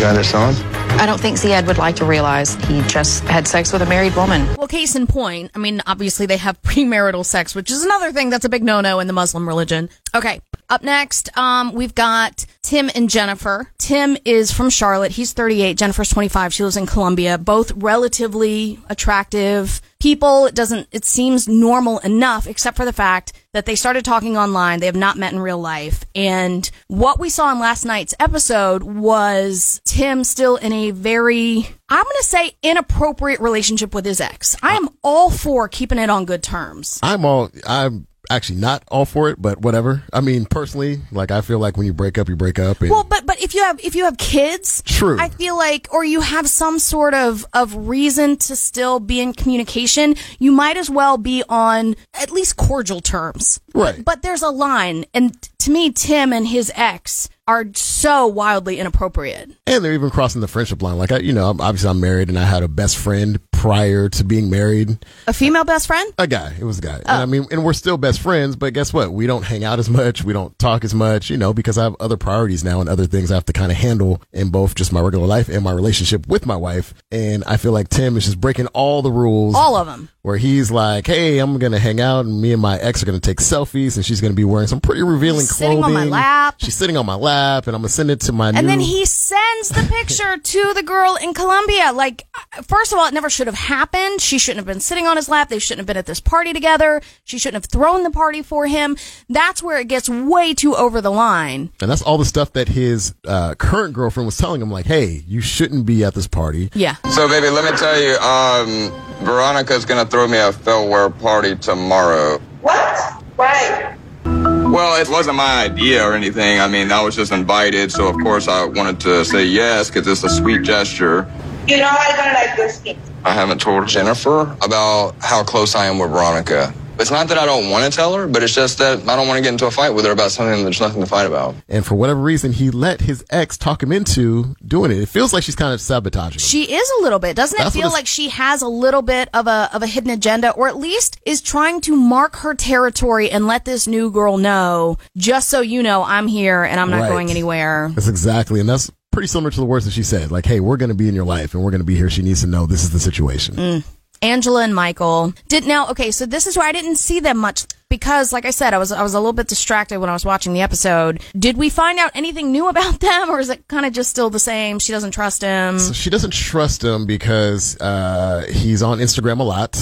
You 0.00 0.06
understand? 0.06 0.71
I 1.00 1.06
don't 1.06 1.20
think 1.20 1.36
Zied 1.36 1.66
would 1.66 1.78
like 1.78 1.96
to 1.96 2.04
realize 2.04 2.54
he 2.66 2.80
just 2.82 3.24
had 3.24 3.48
sex 3.48 3.72
with 3.72 3.82
a 3.82 3.86
married 3.86 4.14
woman. 4.14 4.46
well 4.56 4.68
case 4.68 4.94
in 4.94 5.06
point, 5.06 5.50
I 5.54 5.58
mean 5.58 5.80
obviously 5.86 6.26
they 6.26 6.36
have 6.36 6.60
premarital 6.62 7.24
sex, 7.24 7.54
which 7.54 7.70
is 7.70 7.84
another 7.84 8.12
thing 8.12 8.30
that's 8.30 8.44
a 8.44 8.48
big 8.48 8.62
no 8.62 8.80
no 8.80 9.00
in 9.00 9.06
the 9.06 9.12
Muslim 9.12 9.48
religion. 9.48 9.88
Okay. 10.14 10.40
Up 10.68 10.82
next, 10.82 11.36
um, 11.36 11.72
we've 11.74 11.94
got 11.94 12.46
Tim 12.62 12.90
and 12.94 13.10
Jennifer. 13.10 13.70
Tim 13.78 14.16
is 14.24 14.52
from 14.52 14.70
Charlotte. 14.70 15.12
He's 15.12 15.34
38. 15.34 15.76
Jennifer's 15.76 16.08
25. 16.08 16.54
She 16.54 16.62
lives 16.62 16.78
in 16.78 16.86
Colombia. 16.86 17.36
Both 17.36 17.72
relatively 17.72 18.78
attractive 18.88 19.82
people. 20.02 20.46
It 20.46 20.54
doesn't, 20.56 20.88
it 20.90 21.04
seems 21.04 21.46
normal 21.46 22.00
enough, 22.00 22.48
except 22.48 22.76
for 22.76 22.84
the 22.84 22.92
fact 22.92 23.32
that 23.52 23.66
they 23.66 23.76
started 23.76 24.04
talking 24.04 24.36
online. 24.36 24.80
They 24.80 24.86
have 24.86 24.96
not 24.96 25.16
met 25.16 25.32
in 25.32 25.38
real 25.38 25.60
life. 25.60 26.04
And 26.16 26.68
what 26.88 27.20
we 27.20 27.30
saw 27.30 27.52
in 27.52 27.60
last 27.60 27.84
night's 27.84 28.12
episode 28.18 28.82
was 28.82 29.80
Tim 29.84 30.24
still 30.24 30.56
in 30.56 30.72
a 30.72 30.90
very, 30.90 31.68
I'm 31.88 32.02
going 32.04 32.16
to 32.18 32.24
say 32.24 32.56
inappropriate 32.62 33.38
relationship 33.38 33.94
with 33.94 34.04
his 34.04 34.20
ex. 34.20 34.56
I 34.60 34.74
am 34.74 34.88
all 35.04 35.30
for 35.30 35.68
keeping 35.68 35.98
it 35.98 36.10
on 36.10 36.24
good 36.24 36.42
terms. 36.42 36.98
I'm 37.00 37.24
all, 37.24 37.50
I'm 37.64 38.08
actually 38.34 38.60
not 38.60 38.82
all 38.88 39.04
for 39.04 39.28
it, 39.30 39.40
but 39.40 39.60
whatever. 39.60 40.02
I 40.12 40.20
mean, 40.20 40.44
personally, 40.46 41.00
like, 41.10 41.30
I 41.30 41.40
feel 41.40 41.58
like 41.58 41.76
when 41.76 41.86
you 41.86 41.92
break 41.92 42.18
up, 42.18 42.28
you 42.28 42.36
break 42.36 42.58
up. 42.58 42.80
And 42.80 42.90
Well, 42.90 43.04
but 43.04 43.26
but 43.26 43.40
if 43.42 43.54
you 43.54 43.62
have 43.62 43.80
if 43.84 43.94
you 43.94 44.04
have 44.04 44.18
kids, 44.18 44.82
True. 44.86 45.18
I 45.18 45.28
feel 45.28 45.56
like, 45.56 45.88
or 45.92 46.04
you 46.04 46.20
have 46.20 46.48
some 46.48 46.78
sort 46.78 47.14
of 47.14 47.44
of 47.52 47.74
reason 47.88 48.36
to 48.38 48.56
still 48.56 49.00
be 49.00 49.20
in 49.20 49.32
communication, 49.32 50.14
you 50.38 50.52
might 50.52 50.76
as 50.76 50.88
well 50.90 51.18
be 51.18 51.42
on 51.48 51.94
at 52.14 52.30
least 52.30 52.56
cordial 52.56 53.00
terms. 53.00 53.60
Right. 53.74 54.04
But 54.04 54.22
there's 54.22 54.42
a 54.42 54.50
line, 54.50 55.04
and 55.14 55.40
to 55.58 55.70
me, 55.70 55.90
Tim 55.92 56.32
and 56.32 56.46
his 56.46 56.72
ex 56.74 57.28
are 57.48 57.66
so 57.74 58.26
wildly 58.26 58.78
inappropriate. 58.78 59.50
and 59.66 59.84
they're 59.84 59.94
even 59.94 60.10
crossing 60.10 60.40
the 60.40 60.48
friendship 60.48 60.80
line. 60.80 60.96
Like, 60.96 61.10
I, 61.10 61.18
you 61.18 61.32
know, 61.32 61.46
obviously 61.46 61.90
I'm 61.90 62.00
married 62.00 62.28
and 62.28 62.38
I 62.38 62.44
had 62.44 62.62
a 62.62 62.68
best 62.68 62.96
friend 62.96 63.40
prior 63.62 64.08
to 64.08 64.24
being 64.24 64.50
married. 64.50 64.98
A 65.28 65.32
female 65.32 65.62
best 65.62 65.86
friend? 65.86 66.12
A 66.18 66.26
guy. 66.26 66.52
It 66.58 66.64
was 66.64 66.78
a 66.80 66.82
guy. 66.82 66.94
And 66.96 67.04
Oh. 67.06 67.14
I 67.22 67.26
mean, 67.26 67.46
and 67.52 67.64
we're 67.64 67.74
still 67.74 67.96
best 67.96 68.18
friends, 68.20 68.56
but 68.56 68.72
guess 68.74 68.92
what? 68.92 69.12
We 69.12 69.28
don't 69.28 69.44
hang 69.44 69.62
out 69.62 69.78
as 69.78 69.88
much. 69.88 70.24
We 70.24 70.32
don't 70.32 70.58
talk 70.58 70.82
as 70.82 70.94
much, 70.94 71.30
you 71.30 71.36
know, 71.36 71.54
because 71.54 71.78
I 71.78 71.84
have 71.84 71.94
other 72.00 72.16
priorities 72.16 72.64
now 72.64 72.80
and 72.80 72.88
other 72.88 73.06
things 73.06 73.30
I 73.30 73.34
have 73.36 73.44
to 73.44 73.52
kind 73.52 73.70
of 73.70 73.78
handle 73.78 74.20
in 74.32 74.50
both 74.50 74.74
just 74.74 74.92
my 74.92 75.00
regular 75.00 75.28
life 75.28 75.48
and 75.48 75.62
my 75.62 75.70
relationship 75.70 76.26
with 76.26 76.44
my 76.44 76.56
wife. 76.56 76.92
And 77.12 77.44
I 77.46 77.56
feel 77.56 77.70
like 77.70 77.88
Tim 77.88 78.16
is 78.16 78.24
just 78.24 78.40
breaking 78.40 78.66
all 78.68 79.00
the 79.00 79.12
rules. 79.12 79.54
All 79.54 79.76
of 79.76 79.86
them. 79.86 80.08
Where 80.22 80.36
he's 80.36 80.70
like, 80.70 81.06
hey, 81.06 81.38
I'm 81.38 81.58
going 81.58 81.72
to 81.72 81.78
hang 81.80 82.00
out 82.00 82.24
and 82.24 82.40
me 82.40 82.52
and 82.52 82.62
my 82.62 82.78
ex 82.78 83.02
are 83.02 83.06
going 83.06 83.18
to 83.18 83.24
take 83.28 83.38
selfies 83.38 83.96
and 83.96 84.04
she's 84.04 84.20
going 84.20 84.32
to 84.32 84.36
be 84.36 84.44
wearing 84.44 84.68
some 84.68 84.80
pretty 84.80 85.02
revealing 85.02 85.40
She's 85.40 85.52
clothing. 85.52 85.82
sitting 85.82 85.84
on 85.84 85.92
my 85.92 86.04
lap. 86.04 86.54
She's 86.58 86.76
sitting 86.76 86.96
on 86.96 87.06
my 87.06 87.14
lap 87.16 87.66
and 87.68 87.74
I'm 87.76 87.82
going 87.82 87.88
to 87.88 87.94
send 87.94 88.10
it 88.10 88.20
to 88.22 88.32
my 88.32 88.48
And 88.48 88.58
new 88.58 88.66
then 88.68 88.80
he 88.80 89.04
sends 89.04 89.68
the 89.70 89.82
picture 89.88 90.36
to 90.36 90.72
the 90.74 90.82
girl 90.84 91.16
in 91.20 91.34
Colombia. 91.34 91.92
Like, 91.92 92.26
uh, 92.56 92.62
first 92.62 92.92
of 92.92 92.98
all, 93.00 93.06
it 93.08 93.14
never 93.14 93.28
should 93.30 93.48
have 93.48 93.51
happened. 93.54 94.20
She 94.20 94.38
shouldn't 94.38 94.58
have 94.58 94.66
been 94.66 94.80
sitting 94.80 95.06
on 95.06 95.16
his 95.16 95.28
lap. 95.28 95.48
They 95.48 95.58
shouldn't 95.58 95.80
have 95.80 95.86
been 95.86 95.96
at 95.96 96.06
this 96.06 96.20
party 96.20 96.52
together. 96.52 97.00
She 97.24 97.38
shouldn't 97.38 97.62
have 97.64 97.70
thrown 97.70 98.02
the 98.02 98.10
party 98.10 98.42
for 98.42 98.66
him. 98.66 98.96
That's 99.28 99.62
where 99.62 99.78
it 99.78 99.88
gets 99.88 100.08
way 100.08 100.54
too 100.54 100.74
over 100.74 101.00
the 101.00 101.10
line. 101.10 101.70
And 101.80 101.90
that's 101.90 102.02
all 102.02 102.18
the 102.18 102.24
stuff 102.24 102.52
that 102.52 102.68
his 102.68 103.14
uh, 103.26 103.54
current 103.54 103.94
girlfriend 103.94 104.26
was 104.26 104.36
telling 104.36 104.60
him, 104.62 104.70
like, 104.70 104.86
hey, 104.86 105.22
you 105.26 105.40
shouldn't 105.40 105.86
be 105.86 106.04
at 106.04 106.14
this 106.14 106.26
party. 106.26 106.70
Yeah. 106.74 106.96
So, 107.10 107.28
baby, 107.28 107.48
let 107.50 107.70
me 107.70 107.76
tell 107.78 108.00
you, 108.00 108.16
um, 108.18 108.92
Veronica's 109.24 109.84
gonna 109.84 110.06
throw 110.06 110.26
me 110.28 110.38
a 110.38 110.52
farewell 110.52 111.10
party 111.10 111.56
tomorrow. 111.56 112.38
What? 112.60 113.22
Why? 113.36 113.96
Well, 114.24 115.00
it 115.00 115.08
wasn't 115.08 115.36
my 115.36 115.64
idea 115.64 116.02
or 116.02 116.14
anything. 116.14 116.58
I 116.60 116.66
mean, 116.66 116.90
I 116.92 117.02
was 117.02 117.14
just 117.14 117.32
invited, 117.32 117.92
so 117.92 118.08
of 118.08 118.16
course 118.22 118.48
I 118.48 118.64
wanted 118.64 119.00
to 119.00 119.24
say 119.24 119.44
yes 119.44 119.90
because 119.90 120.06
it's 120.06 120.24
a 120.24 120.30
sweet 120.30 120.62
gesture. 120.62 121.30
You 121.66 121.76
know 121.78 121.88
I 121.88 122.12
don't 122.16 122.34
like 122.34 122.56
those 122.56 122.78
things. 122.80 122.98
I 123.24 123.30
haven't 123.32 123.60
told 123.60 123.86
Jennifer 123.86 124.40
about 124.62 125.14
how 125.20 125.44
close 125.44 125.74
I 125.74 125.86
am 125.86 125.98
with 125.98 126.10
Veronica. 126.10 126.74
It's 126.98 127.10
not 127.10 127.26
that 127.28 127.38
I 127.38 127.46
don't 127.46 127.70
want 127.70 127.90
to 127.90 127.96
tell 127.96 128.14
her, 128.14 128.26
but 128.28 128.42
it's 128.42 128.54
just 128.54 128.78
that 128.78 129.08
I 129.08 129.16
don't 129.16 129.26
want 129.26 129.38
to 129.38 129.42
get 129.42 129.52
into 129.52 129.66
a 129.66 129.70
fight 129.70 129.90
with 129.90 130.04
her 130.04 130.10
about 130.12 130.30
something 130.30 130.58
that 130.58 130.62
there's 130.64 130.80
nothing 130.80 131.00
to 131.00 131.06
fight 131.06 131.26
about. 131.26 131.54
And 131.68 131.84
for 131.86 131.94
whatever 131.94 132.20
reason, 132.20 132.52
he 132.52 132.70
let 132.70 133.00
his 133.00 133.24
ex 133.30 133.56
talk 133.56 133.82
him 133.82 133.92
into 133.92 134.54
doing 134.64 134.90
it. 134.90 134.98
It 134.98 135.08
feels 135.08 135.32
like 135.32 135.42
she's 135.42 135.56
kind 135.56 135.72
of 135.72 135.80
sabotaging 135.80 136.34
him. 136.34 136.38
She 136.40 136.64
is 136.64 136.92
a 136.98 137.02
little 137.02 137.18
bit. 137.18 137.34
Doesn't 137.34 137.58
it 137.58 137.62
That's 137.64 137.74
what 137.74 137.82
feel 137.82 137.90
like 137.92 138.06
she 138.06 138.28
has 138.28 138.60
a 138.60 138.68
little 138.68 139.02
bit 139.02 139.28
of 139.32 139.46
a 139.46 139.70
of 139.72 139.82
a 139.82 139.86
hidden 139.86 140.10
agenda 140.10 140.50
or 140.50 140.68
at 140.68 140.76
least 140.76 141.18
is 141.24 141.40
trying 141.40 141.80
to 141.82 141.96
mark 141.96 142.36
her 142.36 142.54
territory 142.54 143.30
and 143.30 143.46
let 143.46 143.64
this 143.64 143.86
new 143.86 144.10
girl 144.10 144.36
know, 144.36 144.98
just 145.16 145.48
so 145.48 145.60
you 145.60 145.82
know, 145.82 146.04
I'm 146.04 146.26
here 146.28 146.62
and 146.62 146.78
I'm 146.78 146.90
not 146.90 147.02
Right. 147.02 147.08
going 147.08 147.30
anywhere. 147.30 147.90
That's 147.94 148.08
exactly, 148.08 148.60
and 148.60 148.68
that's 148.68 148.90
pretty 149.12 149.28
similar 149.28 149.50
to 149.50 149.60
the 149.60 149.66
words 149.66 149.84
that 149.84 149.92
she 149.92 150.02
said. 150.02 150.32
Like, 150.32 150.46
hey, 150.46 150.58
we're 150.58 150.76
going 150.76 150.88
to 150.88 150.94
be 150.94 151.08
in 151.08 151.14
your 151.14 151.24
life 151.24 151.54
and 151.54 151.62
we're 151.62 151.70
going 151.70 151.80
to 151.80 151.86
be 151.86 151.96
here. 151.96 152.10
She 152.10 152.22
needs 152.22 152.40
to 152.40 152.48
know 152.48 152.66
this 152.66 152.82
is 152.82 152.90
the 152.90 152.98
situation. 152.98 153.54
Mm. 153.54 153.84
Angela 154.22 154.62
and 154.62 154.74
Michael 154.74 155.34
did 155.48 155.66
now. 155.66 155.88
Okay, 155.90 156.10
so 156.10 156.26
this 156.26 156.46
is 156.46 156.56
where 156.56 156.66
I 156.66 156.72
didn't 156.72 156.96
see 156.96 157.18
them 157.20 157.38
much 157.38 157.66
because, 157.88 158.32
like 158.32 158.44
I 158.44 158.50
said, 158.50 158.72
I 158.72 158.78
was 158.78 158.92
I 158.92 159.02
was 159.02 159.14
a 159.14 159.18
little 159.18 159.32
bit 159.32 159.48
distracted 159.48 159.98
when 159.98 160.08
I 160.08 160.12
was 160.12 160.24
watching 160.24 160.52
the 160.52 160.62
episode. 160.62 161.20
Did 161.36 161.56
we 161.56 161.68
find 161.68 161.98
out 161.98 162.12
anything 162.14 162.52
new 162.52 162.68
about 162.68 163.00
them, 163.00 163.28
or 163.28 163.40
is 163.40 163.50
it 163.50 163.66
kind 163.66 163.84
of 163.84 163.92
just 163.92 164.10
still 164.10 164.30
the 164.30 164.38
same? 164.38 164.78
She 164.78 164.92
doesn't 164.92 165.10
trust 165.10 165.42
him. 165.42 165.78
So 165.80 165.92
she 165.92 166.08
doesn't 166.08 166.32
trust 166.32 166.84
him 166.84 167.04
because 167.04 167.76
uh, 167.80 168.46
he's 168.48 168.82
on 168.82 168.98
Instagram 168.98 169.40
a 169.40 169.44
lot. 169.44 169.76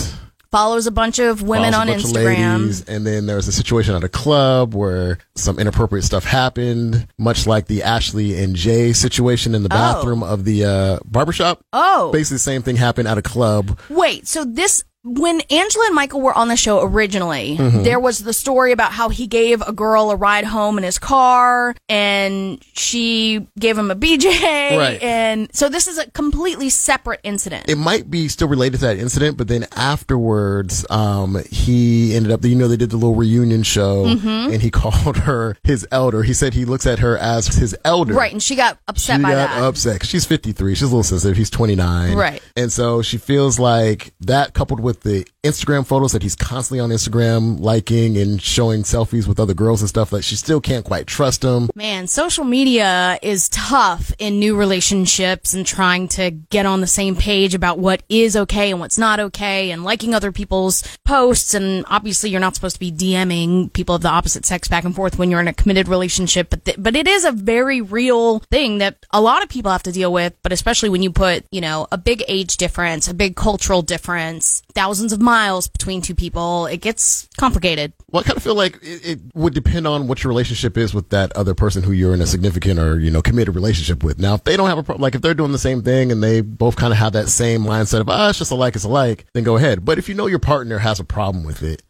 Follows 0.51 0.89
a 0.89 0.91
bunch 0.91 1.21
of 1.21 1.43
women 1.43 1.75
on 1.75 1.89
a 1.89 1.93
bunch 1.93 2.05
of 2.05 2.11
Instagram. 2.11 2.59
ladies, 2.63 2.85
and 2.87 3.07
then 3.07 3.27
there 3.27 3.37
was 3.37 3.47
a 3.47 3.53
situation 3.53 3.95
at 3.95 4.03
a 4.03 4.09
club 4.09 4.75
where 4.75 5.19
some 5.37 5.61
inappropriate 5.61 6.05
stuff 6.05 6.25
happened, 6.25 7.07
much 7.19 7.47
like 7.47 7.67
the 7.67 7.85
Ashley 7.85 8.37
and 8.43 8.57
Jay 8.57 8.93
situation 8.93 9.55
in 9.55 9.63
the 9.63 9.69
Oh. 9.69 9.79
bathroom 9.79 10.25
of 10.25 10.45
the 10.45 10.65
uh, 10.65 10.99
barbershop. 11.05 11.61
Oh. 11.73 12.11
Basically, 12.13 12.35
the 12.35 12.39
same 12.41 12.63
thing 12.63 12.75
happened 12.77 13.07
at 13.07 13.17
a 13.17 13.23
club. 13.23 13.79
Wait, 13.89 14.27
so 14.27 14.45
this 14.45 14.83
when 15.03 15.41
Angela 15.51 15.87
and 15.87 15.95
Michael 15.95 16.21
were 16.21 16.35
on 16.37 16.49
the 16.49 16.57
show 16.57 16.83
originally, 16.83 17.57
Mhm. 17.59 17.85
there 17.85 17.99
was 17.99 18.19
the 18.19 18.33
story 18.35 18.71
about 18.73 18.93
how 18.93 19.09
he 19.09 19.27
gave 19.27 19.63
a 19.63 19.73
girl 19.73 20.11
a 20.11 20.17
ride 20.17 20.45
home 20.45 20.77
in 20.77 20.85
his 20.85 20.99
car 20.99 21.75
and 21.89 22.63
she 22.75 23.47
gave 23.59 23.79
him 23.79 23.91
a 23.91 23.95
BJ. 23.95 24.77
Right. 24.77 25.03
And 25.03 25.49
so 25.55 25.69
this 25.71 25.87
is 25.89 25.97
a 25.99 26.07
completely 26.11 26.69
separate 26.69 27.21
incident. 27.23 27.65
It 27.69 27.79
might 27.79 28.11
be 28.11 28.29
still 28.29 28.49
related 28.49 28.81
to 28.81 28.87
that 28.89 28.99
incident, 28.99 29.39
but 29.39 29.49
then 29.49 29.67
afterwards, 29.75 30.85
um, 30.91 31.43
he 31.51 32.15
ended 32.15 32.33
up, 32.33 32.45
you 32.45 32.55
know, 32.55 32.69
they 32.69 32.77
did 32.77 32.91
the 32.91 32.97
little 32.97 33.15
reunion 33.15 33.63
show 33.63 34.05
Mhm. 34.05 34.53
and 34.53 34.63
he 34.63 34.71
called 34.81 35.17
her 35.19 35.57
his 35.65 35.87
elder. 35.91 36.23
He 36.25 36.35
said 36.35 36.53
he 36.55 36.65
looks 36.65 36.87
at 36.87 36.99
her 36.99 37.17
as 37.17 37.47
his 37.47 37.75
elder. 37.85 38.13
right, 38.15 38.33
and 38.33 38.43
she 38.43 38.55
got 38.57 38.79
upset 38.89 39.17
she 39.17 39.23
by 39.23 39.31
got 39.31 39.51
that. 39.51 39.63
upset 39.63 40.05
she's 40.05 40.25
53. 40.25 40.75
She's 40.75 40.83
a 40.83 40.87
little 40.87 41.03
sensitive. 41.03 41.37
He's 41.37 41.51
29. 41.51 42.15
Right. 42.17 42.43
And 42.57 42.71
so 42.73 43.01
she 43.03 43.17
feels 43.17 43.59
like 43.59 44.13
that 44.21 44.53
coupled 44.53 44.81
with 44.81 44.90
the 44.93 45.27
Instagram 45.43 45.87
photos 45.87 46.13
that 46.13 46.23
he's 46.23 46.37
constantly 46.37 46.81
on 46.81 46.91
Instagram 46.91 47.59
liking 47.61 48.19
and 48.19 48.43
showing 48.43 48.83
selfies 48.83 49.27
with 49.27 49.41
other 49.41 49.55
girls 49.55 49.81
and 49.81 49.89
stuff 49.89 50.11
that 50.11 50.23
she 50.23 50.37
still 50.37 50.61
can't 50.61 50.85
quite 50.85 51.07
trust 51.07 51.43
him. 51.43 51.71
Man, 51.75 52.07
social 52.07 52.45
media 52.45 53.19
is 53.23 53.49
tough 53.49 54.13
in 54.19 54.39
new 54.39 54.57
relationships 54.57 55.55
and 55.55 55.67
trying 55.67 56.09
to 56.09 56.31
get 56.31 56.67
on 56.67 56.81
the 56.81 56.87
same 56.87 57.17
page 57.17 57.55
about 57.55 57.79
what 57.79 58.03
is 58.09 58.37
okay 58.37 58.71
and 58.71 58.81
what's 58.81 58.99
not 58.99 59.19
okay 59.19 59.71
and 59.71 59.83
liking 59.83 60.15
other 60.15 60.33
people's 60.33 60.83
posts. 61.05 61.55
And 61.55 61.85
obviously, 61.89 62.31
you're 62.31 62.41
not 62.41 62.55
supposed 62.55 62.77
to 62.77 62.81
be 62.81 62.93
DMing 62.93 63.73
people 63.73 63.95
of 63.95 64.03
the 64.03 64.09
opposite 64.09 64.45
sex 64.45 64.69
back 64.69 64.85
and 64.85 64.95
forth 64.95 65.19
when 65.19 65.31
you're 65.31 65.41
in 65.41 65.49
a 65.49 65.55
committed 65.55 65.89
relationship. 65.89 66.51
But, 66.51 66.65
th- 66.65 66.77
but 66.79 66.97
it 66.97 67.09
is 67.09 67.25
a 67.25 67.33
very 67.33 67.81
real 67.81 68.41
thing 68.51 68.79
that 68.79 68.97
a 69.11 69.21
lot 69.21 69.43
of 69.43 69.49
people 69.49 69.71
have 69.71 69.83
to 69.85 69.93
deal 69.93 70.13
with, 70.13 70.35
but 70.43 70.53
especially 70.53 70.91
when 70.91 71.03
you 71.03 71.11
put, 71.11 71.45
you 71.51 71.61
know, 71.61 71.87
a 71.91 71.99
big 71.99 72.23
age 72.29 72.57
difference, 72.57 73.09
a 73.09 73.15
big 73.15 73.37
cultural 73.37 73.83
difference, 73.83 74.63
thousands 74.81 75.13
of 75.13 75.21
miles 75.21 75.69
between 75.69 76.01
two 76.01 76.15
people. 76.15 76.65
It 76.67 76.79
gets 76.79 77.29
complicated. 77.37 77.93
Well, 78.11 78.21
I 78.23 78.25
kind 78.27 78.37
of 78.39 78.43
feel 78.43 78.55
like 78.55 78.77
it, 78.83 79.07
it 79.11 79.21
would 79.35 79.53
depend 79.55 79.87
on 79.87 80.09
what 80.09 80.25
your 80.25 80.29
relationship 80.31 80.79
is 80.79 80.95
with 80.95 81.11
that 81.11 81.33
other 81.37 81.55
person 81.55 81.83
who 81.83 81.93
you're 81.93 82.15
in 82.15 82.21
a 82.23 82.27
significant 82.27 82.79
or, 82.81 82.99
you 82.99 83.11
know, 83.11 83.21
committed 83.21 83.55
relationship 83.55 84.03
with. 84.03 84.19
Now, 84.19 84.35
if 84.35 84.45
they 84.45 84.57
don't 84.57 84.69
have 84.69 84.79
a 84.79 84.83
problem, 84.83 85.03
like 85.03 85.15
if 85.15 85.21
they're 85.23 85.35
doing 85.35 85.53
the 85.53 85.59
same 85.59 85.83
thing 85.83 86.11
and 86.11 86.23
they 86.23 86.41
both 86.41 86.77
kind 86.77 86.93
of 86.93 86.99
have 86.99 87.13
that 87.13 87.29
same 87.29 87.63
mindset 87.63 88.01
of, 88.01 88.09
ah, 88.09 88.31
it's 88.31 88.39
just 88.39 88.51
a 88.53 88.55
alike, 88.55 88.75
it's 88.75 88.85
alike, 88.85 89.27
then 89.35 89.45
go 89.45 89.57
ahead. 89.57 89.85
But 89.85 89.99
if 89.99 90.09
you 90.09 90.15
know 90.15 90.27
your 90.27 90.39
partner 90.39 90.79
has 90.79 90.99
a 90.99 91.05
problem 91.05 91.45
with 91.45 91.63
it, 91.63 91.83